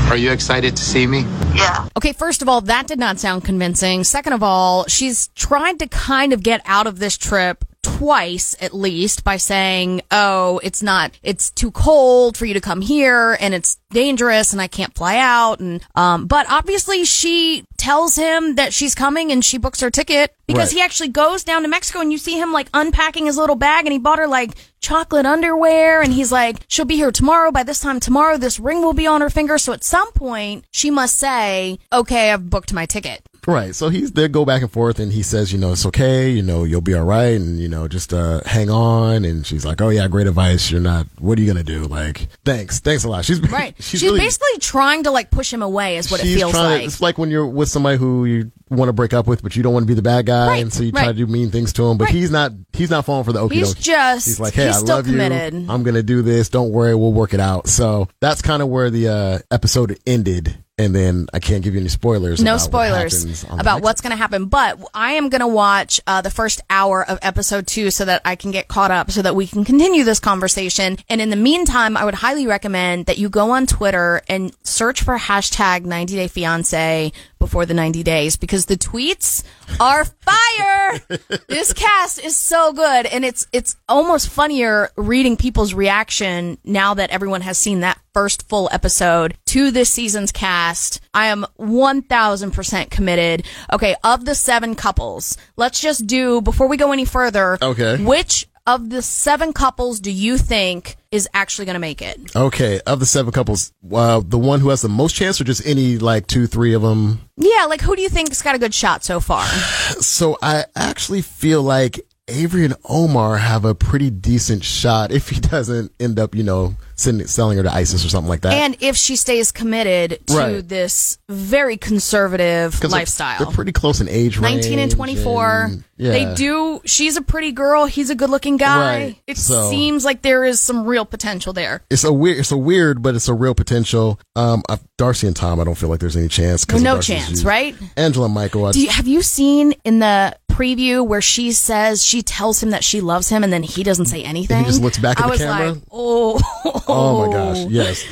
Are 0.10 0.18
you 0.18 0.32
excited 0.32 0.78
to 0.78 0.84
see 0.84 1.08
me? 1.08 1.26
Yeah. 1.56 1.88
Okay, 1.98 2.14
first 2.14 2.42
of 2.42 2.50
all, 2.50 2.62
that 2.62 2.86
did 2.86 3.00
not 3.00 3.20
sound 3.20 3.44
convincing. 3.44 4.04
Second 4.04 4.34
of 4.34 4.44
all, 4.44 4.86
she's 4.88 5.30
tried 5.30 5.80
to 5.80 5.88
kind 5.88 6.32
of 6.34 6.44
get 6.44 6.62
out 6.66 6.86
of 6.86 7.00
this 7.00 7.18
trip 7.18 7.66
twice 7.86 8.56
at 8.60 8.74
least 8.74 9.24
by 9.24 9.38
saying, 9.38 10.02
"Oh, 10.12 10.60
it's 10.64 10.82
not 10.84 11.12
it's 11.24 11.50
too 11.52 11.72
cold 11.72 12.36
for 12.38 12.46
you 12.46 12.54
to 12.54 12.62
come 12.62 12.82
here 12.82 13.38
and 13.40 13.54
it's 13.54 13.78
dangerous 13.92 14.52
and 14.54 14.62
I 14.62 14.68
can't 14.68 14.94
fly 14.96 15.18
out." 15.18 15.60
And 15.60 15.82
um 15.96 16.26
but 16.28 16.46
obviously 16.50 17.06
she 17.06 17.64
tells 17.78 18.16
him 18.16 18.56
that 18.56 18.74
she's 18.74 18.96
coming 18.96 19.32
and 19.32 19.44
she 19.46 19.58
books 19.58 19.82
her 19.82 19.92
ticket 19.92 20.34
because 20.48 20.70
Right. 20.70 20.78
he 20.78 20.82
actually 20.82 21.10
goes 21.10 21.44
down 21.44 21.62
to 21.64 21.68
Mexico 21.68 22.00
and 22.02 22.12
you 22.12 22.18
see 22.18 22.40
him 22.40 22.52
like 22.52 22.68
unpacking 22.74 23.26
his 23.26 23.38
little 23.38 23.56
bag 23.56 23.86
and 23.86 23.94
he 23.94 24.00
bought 24.00 24.20
her 24.20 24.28
like 24.28 24.52
chocolate 24.80 25.26
underwear 25.26 26.02
and 26.02 26.14
he's 26.14 26.32
like, 26.32 26.58
she'll 26.68 26.86
be 26.86 26.96
here 26.96 27.12
tomorrow. 27.12 27.52
By 27.52 27.64
this 27.64 27.80
time 27.80 28.00
tomorrow, 28.00 28.38
this 28.38 28.60
ring 28.60 28.82
will 28.82 28.94
be 28.94 29.08
on 29.08 29.22
her 29.22 29.30
finger. 29.30 29.58
So 29.58 29.74
at 29.74 29.84
some 29.84 30.12
point, 30.14 30.66
she 30.72 30.90
must 30.92 31.18
say, 31.18 31.80
okay, 31.92 32.32
I've 32.32 32.50
booked 32.50 32.74
my 32.74 32.86
ticket. 32.86 33.22
Right. 33.48 33.76
So 33.76 33.90
he's 33.90 34.12
they 34.12 34.28
go 34.28 34.46
back 34.46 34.62
and 34.62 34.72
forth 34.72 35.00
and 35.00 35.12
he 35.12 35.22
says, 35.24 35.52
you 35.54 35.60
know, 35.60 35.72
it's 35.74 35.86
okay, 35.88 36.30
you 36.32 36.42
know, 36.42 36.64
you'll 36.64 36.82
be 36.82 36.94
all 36.96 37.04
right 37.06 37.36
and 37.36 37.60
you 37.60 37.68
know, 37.68 37.88
just 37.88 38.14
uh 38.14 38.42
hang 38.46 38.70
on 38.70 39.24
and 39.26 39.46
she's 39.46 39.66
like, 39.66 39.82
"Oh 39.82 39.90
yeah, 39.90 40.08
great 40.08 40.28
advice. 40.28 40.72
You're 40.72 40.82
not 40.82 41.08
what 41.20 41.38
are 41.38 41.42
you 41.42 41.52
going 41.54 41.64
to 41.64 41.72
do?" 41.72 41.86
Like, 41.86 42.28
"Thanks. 42.44 42.80
Thanks 42.80 43.04
a 43.04 43.10
lot." 43.10 43.26
She's 43.26 43.40
Right. 43.42 43.76
she's, 43.80 43.86
She's, 44.00 44.04
really, 44.04 44.20
basically 44.20 44.60
trying 44.60 45.04
to 45.04 45.12
like 45.12 45.32
push 45.32 45.52
him 45.54 45.62
away 45.62 45.98
is 45.98 46.10
what 46.12 46.22
it 46.22 46.24
feels 46.24 46.52
trying 46.52 46.64
like. 46.80 46.86
it's 46.86 47.02
like 47.02 47.18
when 47.18 47.30
you're 47.30 47.46
with 47.48 47.70
somebody 47.70 47.98
who 47.98 48.26
you 48.26 48.52
want 48.70 48.90
to 48.90 48.94
break 48.94 49.14
up 49.14 49.28
with 49.28 49.44
but 49.44 49.56
you 49.56 49.62
don't 49.62 49.74
want 49.74 49.84
to 49.84 49.88
be 49.88 49.94
the 49.94 50.02
bad 50.02 50.26
guy 50.26 50.48
Right, 50.48 50.62
and 50.64 50.74
so 50.74 50.82
you 50.82 50.92
try 50.92 51.06
to 51.06 51.14
do 51.14 51.28
mean 51.28 51.52
things 51.52 51.72
to 51.74 51.84
him, 51.88 51.98
but 51.98 52.06
Right. 52.06 52.14
he's 52.16 52.32
not 52.32 52.52
he's 52.74 52.90
not 52.90 53.06
falling 53.06 53.24
for 53.24 53.32
the 53.34 53.40
okey 53.40 53.58
He's 53.58 53.74
just- 53.76 54.26
He's 54.26 54.40
like, 54.40 54.54
"Hey, 54.54 54.66
he's 54.68 54.78
I 54.78 54.80
still 54.80 54.96
love 54.98 55.06
committed. 55.06 55.54
you. 55.54 55.68
I'm 55.70 55.84
going 55.84 55.94
to 55.96 56.04
do 56.04 56.22
this. 56.24 56.50
Don't 56.50 56.72
worry, 56.72 56.96
we'll 56.96 57.14
work 57.14 57.34
it 57.36 57.40
out." 57.40 57.68
So, 57.68 58.08
that's 58.22 58.42
kind 58.42 58.62
of 58.64 58.70
where 58.70 58.90
the 58.90 59.08
uh 59.08 59.40
episode 59.52 59.98
ended. 60.08 60.58
And 60.78 60.94
then 60.94 61.28
I 61.34 61.40
can't 61.40 61.64
give 61.64 61.74
you 61.74 61.80
any 61.80 61.88
spoilers. 61.88 62.44
no 62.44 62.56
about 62.56 62.60
what 62.60 62.62
spoilers 62.62 63.46
on 63.46 63.60
about 63.62 63.82
what's 63.82 64.02
going 64.02 64.12
to 64.12 64.18
happen, 64.18 64.48
but 64.48 64.78
I 64.94 65.14
am 65.14 65.30
going 65.30 65.40
to 65.40 65.48
watch 65.48 66.02
uh, 66.06 66.22
the 66.22 66.30
first 66.30 66.60
hour 66.70 67.08
of 67.08 67.18
episode 67.22 67.66
two 67.66 67.92
so 67.92 68.04
that 68.04 68.22
I 68.26 68.36
can 68.36 68.52
get 68.52 68.68
caught 68.68 68.92
up, 68.92 69.10
so 69.10 69.22
that 69.22 69.38
we 69.38 69.48
can 69.48 69.64
continue 69.64 70.04
this 70.04 70.20
conversation. 70.20 70.98
And 71.08 71.22
in 71.22 71.30
the 71.30 71.38
meantime, 71.38 71.96
I 71.96 72.04
would 72.04 72.16
highly 72.16 72.46
recommend 72.46 73.06
that 73.06 73.18
you 73.18 73.30
go 73.30 73.52
on 73.52 73.68
Twitter 73.68 74.22
and 74.28 74.54
search 74.64 75.02
for 75.02 75.18
hashtag 75.18 75.86
90 75.86 76.16
Day 76.16 76.28
Fiance 76.28 77.14
before 77.46 77.68
the 77.68 77.76
90 77.76 78.02
days 78.02 78.38
because 78.38 78.66
the 78.66 78.76
tweets 78.76 79.44
are 79.80 80.04
fire. 80.04 81.00
this 81.48 81.74
cast 81.74 82.18
is 82.24 82.36
so 82.36 82.74
good, 82.74 83.06
and 83.06 83.24
it's 83.24 83.46
it's 83.54 83.76
almost 83.88 84.30
funnier 84.30 84.90
reading 84.98 85.38
people's 85.38 85.76
reaction 85.76 86.58
now 86.64 86.96
that 86.96 87.12
everyone 87.12 87.42
has 87.42 87.60
seen 87.60 87.82
that 87.82 88.00
first 88.16 88.50
full 88.50 88.68
episode 88.72 89.38
to 89.46 89.70
this 89.70 89.92
season's 89.92 90.32
cast. 90.32 91.02
I 91.14 91.28
am 91.28 91.46
1000% 91.60 92.90
committed. 92.90 93.46
Okay, 93.72 93.96
of 94.04 94.26
the 94.26 94.34
seven 94.34 94.74
couples, 94.74 95.38
let's 95.56 95.80
just 95.80 96.08
do, 96.08 96.42
before 96.42 96.68
we 96.68 96.78
go 96.78 96.92
any 96.92 97.06
further, 97.06 97.60
Okay. 97.62 98.04
which 98.04 98.48
of 98.66 98.90
the 98.90 99.04
seven 99.04 99.54
couples 99.54 100.00
do 100.00 100.10
you 100.12 100.40
think 100.40 100.96
is 101.16 101.28
actually 101.34 101.66
going 101.66 101.76
to 101.76 101.80
make 101.80 102.02
it? 102.02 102.36
Okay, 102.36 102.80
of 102.86 103.00
the 103.00 103.06
seven 103.06 103.32
couples, 103.32 103.72
uh, 103.92 104.22
the 104.24 104.38
one 104.38 104.60
who 104.60 104.70
has 104.70 104.82
the 104.82 104.90
most 104.90 105.16
chance, 105.16 105.40
or 105.40 105.46
just 105.46 105.66
any 105.66 105.98
like 105.98 106.28
two, 106.28 106.46
three 106.46 106.74
of 106.74 106.82
them? 106.82 107.22
Yeah, 107.38 107.66
like 107.66 107.82
who 107.82 107.96
do 107.96 108.02
you 108.02 108.10
think's 108.10 108.42
got 108.42 108.56
a 108.56 108.60
good 108.60 108.74
shot 108.74 109.04
so 109.04 109.20
far? 109.20 109.46
So 109.96 110.38
I 110.42 110.66
actually 110.76 111.22
feel 111.22 111.64
like 111.64 112.05
Avery 112.28 112.66
and 112.66 112.74
Omar 112.90 113.38
have 113.38 113.66
a 113.66 113.76
pretty 113.76 114.10
decent 114.10 114.64
shot 114.64 115.12
if 115.12 115.30
he 115.30 115.40
doesn't 115.40 115.92
end 116.00 116.18
up, 116.20 116.34
you 116.34 116.44
know, 116.44 116.76
sending, 116.96 117.28
selling 117.28 117.58
her 117.58 117.64
to 117.64 117.72
ISIS 117.72 118.04
or 118.04 118.10
something 118.10 118.30
like 118.30 118.42
that. 118.42 118.54
And 118.54 118.76
if 118.80 118.96
she 118.96 119.16
stays 119.16 119.52
committed 119.52 120.26
to 120.28 120.34
Right. 120.36 120.68
this 120.68 121.20
very 121.30 121.78
conservative 121.78 122.72
'Cause 122.74 122.82
they're- 122.82 122.90
lifestyle. 122.90 123.38
They're, 123.40 123.54
pretty 123.54 123.74
close 123.74 124.02
in 124.02 124.10
age 124.10 124.38
range. 124.40 124.64
19 124.64 124.80
and 124.80 124.92
24. 124.92 125.62
and- 125.66 125.84
yeah. 125.98 126.12
They 126.12 126.34
do. 126.36 126.82
She's 126.86 127.16
a 127.16 127.22
pretty 127.22 127.52
girl. 127.52 127.86
He's 127.86 128.10
a 128.10 128.16
good 128.16 128.30
looking 128.30 128.58
guy. 128.58 128.78
Right. 129.04 129.16
It 129.28 129.38
So- 129.38 129.70
seems 129.70 130.04
like 130.04 130.22
there 130.24 130.44
is 130.44 130.60
some 130.60 130.86
real 130.86 131.06
potential 131.06 131.54
there. 131.54 131.84
It's 131.90 132.04
a 132.04 132.12
weird, 132.12 132.40
it's 132.40 132.52
a 132.52 132.58
weird, 132.58 133.02
but 133.04 133.16
it's 133.16 133.28
a 133.28 133.34
real 133.34 133.54
potential. 133.54 134.20
Um, 134.36 134.64
I, 134.68 134.80
Darcey 134.98 135.28
and 135.28 135.36
Tom, 135.36 135.60
I 135.60 135.64
don't 135.64 135.76
feel 135.76 135.90
like 135.90 136.00
there's 136.00 136.18
any 136.18 136.28
chance. 136.28 136.68
No 136.70 136.96
Darcey's 136.98 137.06
chance, 137.06 137.30
used- 137.30 137.46
right? 137.46 137.76
Angela 137.98 138.26
and 138.26 138.34
Michael, 138.34 138.66
I, 138.66 138.72
Do 138.72 138.82
you, 138.82 138.90
have 138.90 139.08
you 139.08 139.22
seen 139.22 139.74
in 139.84 140.00
the 140.00 140.36
preview 140.56 141.06
where 141.06 141.22
she 141.22 141.52
says 141.52 142.04
she 142.06 142.22
tells 142.22 142.62
him 142.64 142.70
that 142.72 142.84
she 142.84 143.02
loves 143.02 143.30
him, 143.30 143.44
and 143.44 143.52
then 143.52 143.64
he 143.64 143.84
doesn't 143.84 144.06
say 144.06 144.24
anything. 144.24 144.60
He 144.60 144.66
just 144.66 144.82
looks 144.82 144.98
back 144.98 145.20
at 145.20 145.24
I 145.26 145.28
the 145.28 145.32
was 145.32 145.40
camera? 145.42 145.72
Like, 145.74 145.84
oh, 145.92 146.84
Oh 146.88 147.28
my 147.28 147.34
gosh, 147.34 147.66
yes. 147.70 148.06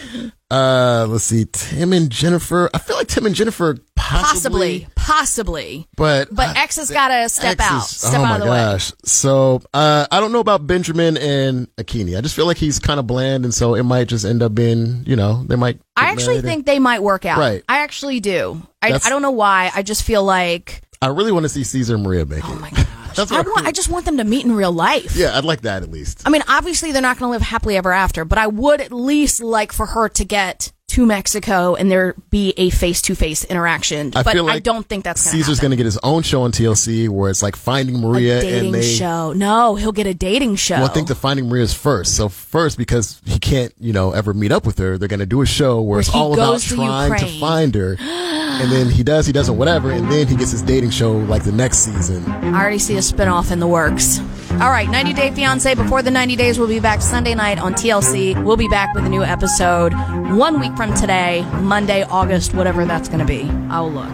Uh, 0.51 1.08
let's 1.10 1.23
see, 1.23 1.45
Tim 1.51 1.93
and 1.93 2.12
Jennifer. 2.12 2.69
I 2.73 2.77
feel 2.77 2.95
like 2.95 3.08
Tim 3.08 3.25
and 3.25 3.34
Jennifer 3.34 3.77
possibly, 3.95 4.88
possibly, 4.93 4.93
possibly. 4.95 5.88
but 5.97 6.27
But 6.32 6.56
X 6.56 6.75
has 6.75 6.91
got 6.91 7.08
to 7.08 7.27
step 7.29 7.53
X 7.53 7.62
out, 7.63 7.77
is- 7.84 7.89
step 7.89 8.19
oh 8.19 8.23
out 8.23 8.29
my 8.29 8.36
of 8.36 8.43
the 8.43 8.51
way. 8.51 8.77
So, 9.06 9.63
uh, 9.73 10.06
I 10.12 10.19
don't 10.19 10.32
know 10.32 10.41
about 10.41 10.67
Benjamin 10.67 11.17
and 11.17 11.75
Akinyi. 11.77 12.15
I 12.15 12.21
just 12.21 12.36
feel 12.36 12.45
like 12.45 12.58
he's 12.58 12.77
kind 12.77 12.99
of 12.99 13.08
bland, 13.08 13.45
and 13.45 13.53
so 13.53 13.73
it 13.73 13.82
might 13.84 14.08
just 14.08 14.25
end 14.25 14.43
up 14.43 14.53
being, 14.53 15.03
you 15.08 15.15
know, 15.15 15.43
they 15.47 15.56
might. 15.56 15.79
I 15.95 16.10
actually 16.10 16.36
married 16.36 16.38
and- 16.39 16.47
think 16.47 16.65
they 16.67 16.77
might 16.79 17.01
work 17.01 17.25
out. 17.25 17.39
Right. 17.39 17.63
I 17.67 17.79
actually 17.79 18.19
do. 18.19 18.62
I, 18.79 18.89
That's- 18.89 19.08
I 19.08 19.10
don't 19.10 19.23
know 19.23 19.32
why. 19.32 19.71
I 19.73 19.82
just 19.82 20.03
feel 20.03 20.23
like 20.23 20.83
I 21.04 21.08
really 21.08 21.32
want 21.32 21.44
to 21.44 21.50
see 21.50 21.63
Caesar 21.63 21.96
and 21.96 22.04
Maria 22.04 22.26
make 22.26 22.48
oh 22.48 22.54
it. 22.54 22.56
oh 22.56 22.60
my 22.60 22.70
gosh. 22.72 22.88
That's 23.16 23.32
I 23.32 23.38
what 23.38 23.48
want. 23.48 23.68
I 23.68 23.72
just 23.72 23.89
want 23.89 24.06
them 24.06 24.18
to 24.18 24.24
meet 24.24 24.46
in 24.46 24.54
real 24.54 24.72
life. 24.72 25.16
Yeah, 25.16 25.38
I'd 25.38 25.46
like 25.46 25.62
that 25.62 25.84
at 25.84 25.92
least. 25.92 26.24
I 26.26 26.30
mean, 26.30 26.42
obviously 26.48 26.92
they're 26.92 27.02
not 27.02 27.20
going 27.20 27.30
to 27.30 27.32
live 27.32 27.42
happily 27.44 27.78
ever 27.78 27.92
after, 27.92 28.26
but 28.26 28.38
I 28.39 28.48
would 28.48 28.82
at 28.82 28.92
least 28.92 29.42
like 29.42 29.72
for 29.72 29.86
her 29.86 30.10
to 30.10 30.26
get 30.26 30.72
to 30.94 31.06
Mexico 31.08 31.74
and 31.74 31.89
there 31.89 32.13
be 32.30 32.54
a 32.56 32.70
face 32.70 33.02
to 33.02 33.16
face 33.16 33.44
interaction. 33.46 34.12
I 34.16 34.22
but 34.22 34.36
like 34.36 34.56
I 34.56 34.60
don't 34.60 34.88
think 34.88 35.04
that's 35.04 35.26
going 35.26 35.38
Caesar's 35.38 35.60
going 35.60 35.72
to 35.72 35.78
get 35.78 35.86
his 35.86 35.98
own 36.04 36.22
show 36.22 36.44
on 36.44 36.52
TLC 36.52 37.10
where 37.10 37.32
it's 37.32 37.42
like 37.42 37.56
Finding 37.56 38.00
Maria 38.00 38.38
a 38.38 38.42
dating 38.42 38.66
and 38.66 38.76
they. 38.76 38.82
show. 38.84 39.34
No, 39.34 39.74
he'll 39.74 39.92
get 39.92 40.06
a 40.06 40.13
dating 40.13 40.58
show. 40.58 40.76
Well, 40.76 40.86
I 40.86 40.94
think 40.94 41.08
the 41.08 41.16
Finding 41.16 41.50
Maria's 41.50 41.74
first. 41.74 42.16
So 42.16 42.30
first, 42.30 42.78
because 42.78 43.22
he 43.26 43.39
can't, 43.39 43.74
you 43.80 43.92
know, 43.92 44.12
ever 44.12 44.36
meet 44.36 44.52
up 44.52 44.68
with 44.68 44.78
her, 44.78 45.00
they're 45.00 45.08
going 45.08 45.20
to 45.20 45.26
do 45.26 45.42
a 45.42 45.48
show 45.48 45.82
where, 45.82 45.94
Where 45.94 46.00
it's 46.02 46.13
all 46.13 46.34
about 46.34 46.60
to 46.60 46.76
trying 46.76 47.20
to 47.20 47.39
find 47.39 47.74
her. 47.74 47.98
And 48.62 48.72
then 48.72 48.89
he 48.89 49.04
does, 49.04 49.26
he 49.26 49.34
doesn't, 49.34 49.58
whatever. 49.58 49.92
And 49.92 50.10
then 50.12 50.28
he 50.28 50.36
gets 50.36 50.52
his 50.52 50.62
dating 50.62 50.92
show 50.92 51.13
like 51.13 51.44
the 51.44 51.52
next 51.52 51.80
season. 51.80 52.24
I 52.30 52.62
already 52.62 52.80
see 52.80 52.96
a 52.96 53.00
spinoff 53.00 53.52
in 53.52 53.60
the 53.60 53.68
works. 53.68 54.20
All 54.54 54.70
right, 54.70 54.88
90 54.89 55.13
Day 55.13 55.32
Fiance. 55.32 55.74
Before 55.76 56.02
the 56.02 56.12
90 56.12 56.36
days, 56.36 56.60
we'll 56.60 56.68
be 56.68 56.80
back 56.80 57.02
Sunday 57.02 57.34
night 57.34 57.60
on 57.60 57.74
TLC. 57.74 58.42
We'll 58.44 58.58
be 58.58 58.68
back 58.68 58.94
with 58.94 59.06
a 59.06 59.10
new 59.10 59.24
episode 59.24 59.94
one 60.36 60.60
week 60.60 60.76
from 60.78 60.94
today, 60.94 61.44
Monday, 61.62 62.04
August, 62.04 62.54
whatever 62.54 62.86
that's 62.86 63.08
going 63.08 63.20
to 63.20 63.26
be. 63.26 63.50
I'll 63.70 63.92
look. 63.92 64.10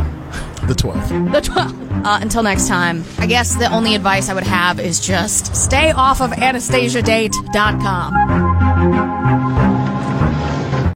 The 0.68 0.76
12th. 0.76 1.32
The 1.32 1.42
12th. 1.42 2.06
Uh, 2.06 2.20
until 2.22 2.44
next 2.44 2.68
time, 2.68 3.04
I 3.18 3.26
guess 3.28 3.56
the 3.56 3.72
only 3.72 3.96
advice 3.96 4.30
I 4.30 4.34
would 4.34 4.44
have 4.46 4.80
is 4.80 5.00
just 5.00 5.56
stay 5.56 5.92
off 5.92 6.22
of 6.22 6.32
AnastasiaDate.com. 6.32 8.69